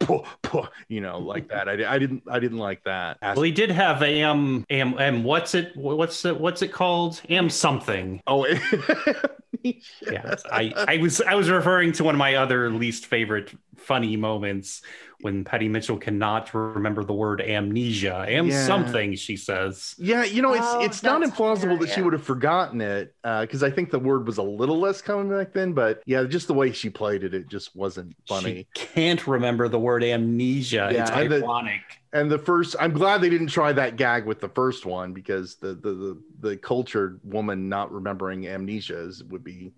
[0.89, 1.69] you know, like that.
[1.69, 3.19] I, I didn't, I didn't like that.
[3.23, 5.25] Well, he did have am, am, am.
[5.25, 5.77] What's it?
[5.77, 6.39] What's it?
[6.39, 7.21] What's it called?
[7.31, 8.21] Am something.
[8.27, 8.47] Oh.
[9.63, 14.17] yeah, I, I was I was referring to one of my other least favorite funny
[14.17, 14.83] moments
[15.25, 18.27] when Patty Mitchell cannot remember the word amnesia.
[18.29, 18.67] Am yeah.
[18.67, 19.95] something, she says.
[19.97, 23.63] Yeah, you know, it's oh, it's not implausible that she would have forgotten it because
[23.63, 25.73] uh, I think the word was a little less common back then.
[25.73, 28.67] But yeah, just the way she played it, it just wasn't funny.
[28.77, 30.91] She can't remember the word amnesia.
[30.93, 31.83] Yeah, it's ironic.
[32.11, 35.13] The, and the first, I'm glad they didn't try that gag with the first one
[35.13, 39.73] because the the the, the cultured woman not remembering amnesia would be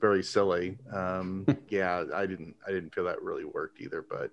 [0.00, 0.78] very silly.
[0.92, 4.04] Um, yeah, I didn't I didn't feel that really worked either.
[4.08, 4.30] But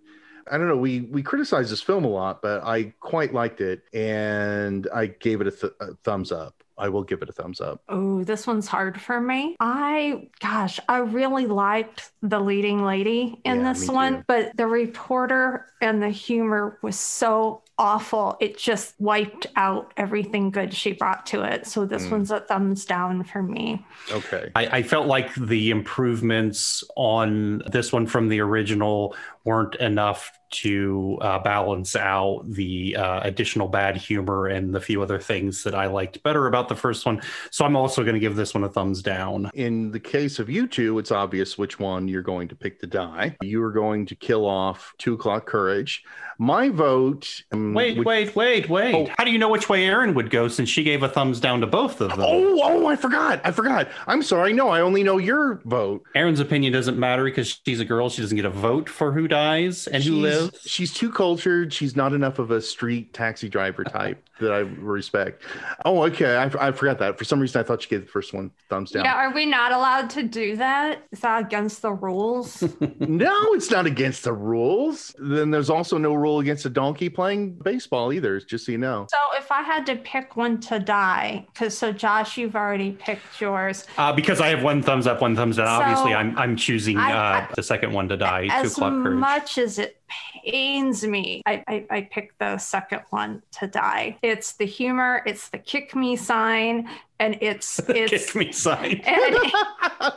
[0.50, 0.78] I don't know.
[0.78, 5.42] We we criticized this film a lot, but I quite liked it, and I gave
[5.42, 6.57] it a, th- a thumbs up.
[6.78, 7.82] I will give it a thumbs up.
[7.90, 9.56] Oh, this one's hard for me.
[9.60, 15.68] I, gosh, I really liked the leading lady in yeah, this one, but the reporter
[15.82, 18.38] and the humor was so awful.
[18.40, 21.68] It just wiped out everything good she brought to it.
[21.68, 22.12] So this mm.
[22.12, 23.86] one's a thumbs down for me.
[24.12, 24.52] Okay.
[24.56, 31.18] I, I, felt like the improvements on this one from the original weren't enough to
[31.22, 35.88] uh, balance out the uh, additional bad humor and the few other things that I
[35.88, 37.22] liked better about the first one.
[37.52, 39.52] So I'm also going to give this one a thumbs down.
[39.54, 42.88] In the case of you two, it's obvious which one you're going to pick to
[42.88, 43.36] die.
[43.42, 46.04] You are going to kill off Two O'Clock Courage.
[46.40, 47.44] My vote.
[47.52, 48.06] Um, Um, wait, would...
[48.06, 48.96] wait, wait, wait.
[48.96, 49.12] Oh.
[49.18, 51.62] How do you know which way Erin would go since she gave a thumbs down
[51.62, 52.22] to both of them?
[52.22, 53.42] Oh, oh, I forgot.
[53.44, 53.90] I forgot.
[54.08, 54.54] I'm sorry.
[54.54, 56.04] No, I only know your vote.
[56.16, 58.10] Erin's opinion doesn't matter because she's a girl.
[58.10, 60.62] She doesn't get a vote for who dies and she's, who lives.
[60.66, 61.74] She's too cultured.
[61.74, 65.44] She's not enough of a street taxi driver type that I respect.
[65.86, 66.36] Oh, okay.
[66.36, 67.18] I, I forgot that.
[67.18, 69.06] For some reason, I thought you gave the first one thumbs down.
[69.06, 71.04] Yeah, are we not allowed to do that?
[71.12, 72.62] Is that against the rules?
[73.00, 75.16] no, it's not against the rules.
[75.18, 79.08] Then there's also no rule against a donkey playing baseball either, just so you know.
[79.10, 83.40] So if I had to pick one to die, because so Josh, you've already picked
[83.42, 83.86] yours.
[83.98, 85.68] Uh, because I have one thumbs up, one thumbs down.
[85.68, 88.48] So Obviously, I'm I'm choosing I, uh, the second one to die.
[88.52, 89.98] As much as it
[90.44, 95.50] pains me, I, I I picked the second one to die it's the humor, it's
[95.50, 96.90] the kick me sign,
[97.20, 99.36] and it's it's kick me sign and,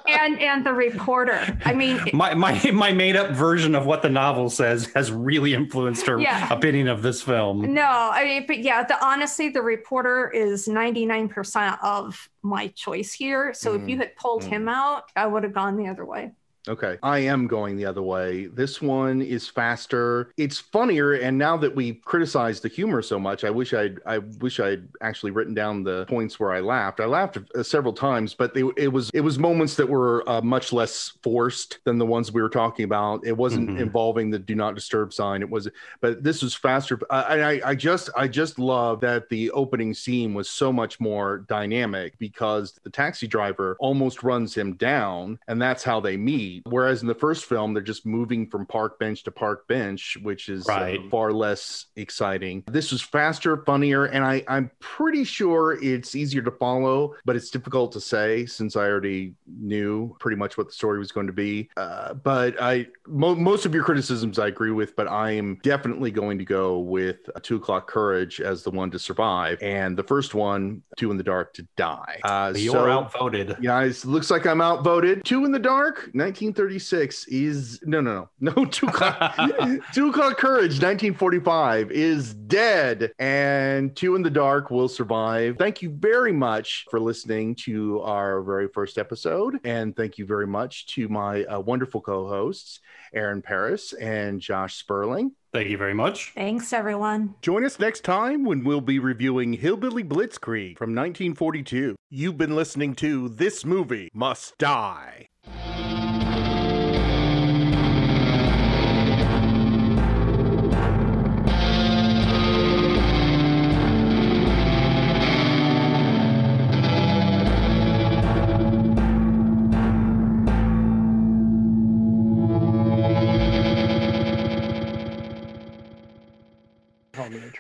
[0.09, 1.59] and and the reporter.
[1.65, 5.55] I mean, my my my made up version of what the novel says has really
[5.55, 6.53] influenced her yeah.
[6.53, 7.73] opinion of this film.
[7.73, 12.69] No, I mean, but yeah, the honestly, the reporter is ninety nine percent of my
[12.69, 13.53] choice here.
[13.55, 13.83] So mm.
[13.83, 14.49] if you had pulled mm.
[14.49, 16.33] him out, I would have gone the other way.
[16.71, 16.99] Okay.
[17.03, 18.47] I am going the other way.
[18.47, 20.33] This one is faster.
[20.37, 21.15] It's funnier.
[21.15, 24.87] And now that we've criticized the humor so much, I wish I'd I wish I'd
[25.01, 27.01] actually written down the points where I laughed.
[27.01, 30.41] I laughed uh, several times, but they, it was it was moments that were uh,
[30.43, 33.27] much less forced than the ones we were talking about.
[33.27, 33.81] It wasn't Mhm.
[33.81, 35.43] involving the do not disturb sign.
[35.43, 35.69] It was,
[36.01, 37.01] but this was faster.
[37.11, 41.39] I, I I just I just love that the opening scene was so much more
[41.49, 46.60] dynamic because the taxi driver almost runs him down, and that's how they meet.
[46.65, 50.49] Whereas in the first film, they're just moving from park bench to park bench, which
[50.49, 52.65] is uh, far less exciting.
[52.67, 57.51] This was faster, funnier, and I, I'm pretty sure it's easier to follow, but it's
[57.51, 61.33] difficult to say since I already knew pretty much what the story was going to
[61.33, 61.69] be.
[61.77, 66.11] Uh, but I mo- most of your criticisms I agree with, but I am definitely
[66.11, 70.03] going to go with uh, Two O'clock Courage as the one to survive, and the
[70.05, 72.21] first one, Two in the Dark, to die.
[72.25, 73.57] Uh, You're so- outvoted.
[73.63, 75.25] Guys, looks like I'm outvoted.
[75.25, 76.11] Two in the Dark,
[76.41, 78.65] 1936 is no, no, no, no.
[78.65, 79.37] Two o'clock,
[79.93, 85.57] Two o'clock Courage, 1945 is dead, and Two in the Dark will survive.
[85.59, 90.47] Thank you very much for listening to our very first episode, and thank you very
[90.47, 92.81] much to my uh, wonderful co-hosts,
[93.13, 95.33] Erin Paris and Josh Sperling.
[95.53, 96.33] Thank you very much.
[96.35, 97.35] Thanks, everyone.
[97.43, 101.97] Join us next time when we'll be reviewing Hillbilly Blitzkrieg from 1942.
[102.09, 105.27] You've been listening to This Movie Must Die.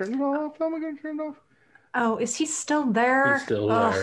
[0.01, 0.59] How am I going to turn it off?
[0.59, 1.37] How am I going to turn it off?
[1.95, 3.35] Oh, is he still there?
[3.35, 3.93] He's still Ugh.
[3.93, 3.99] there.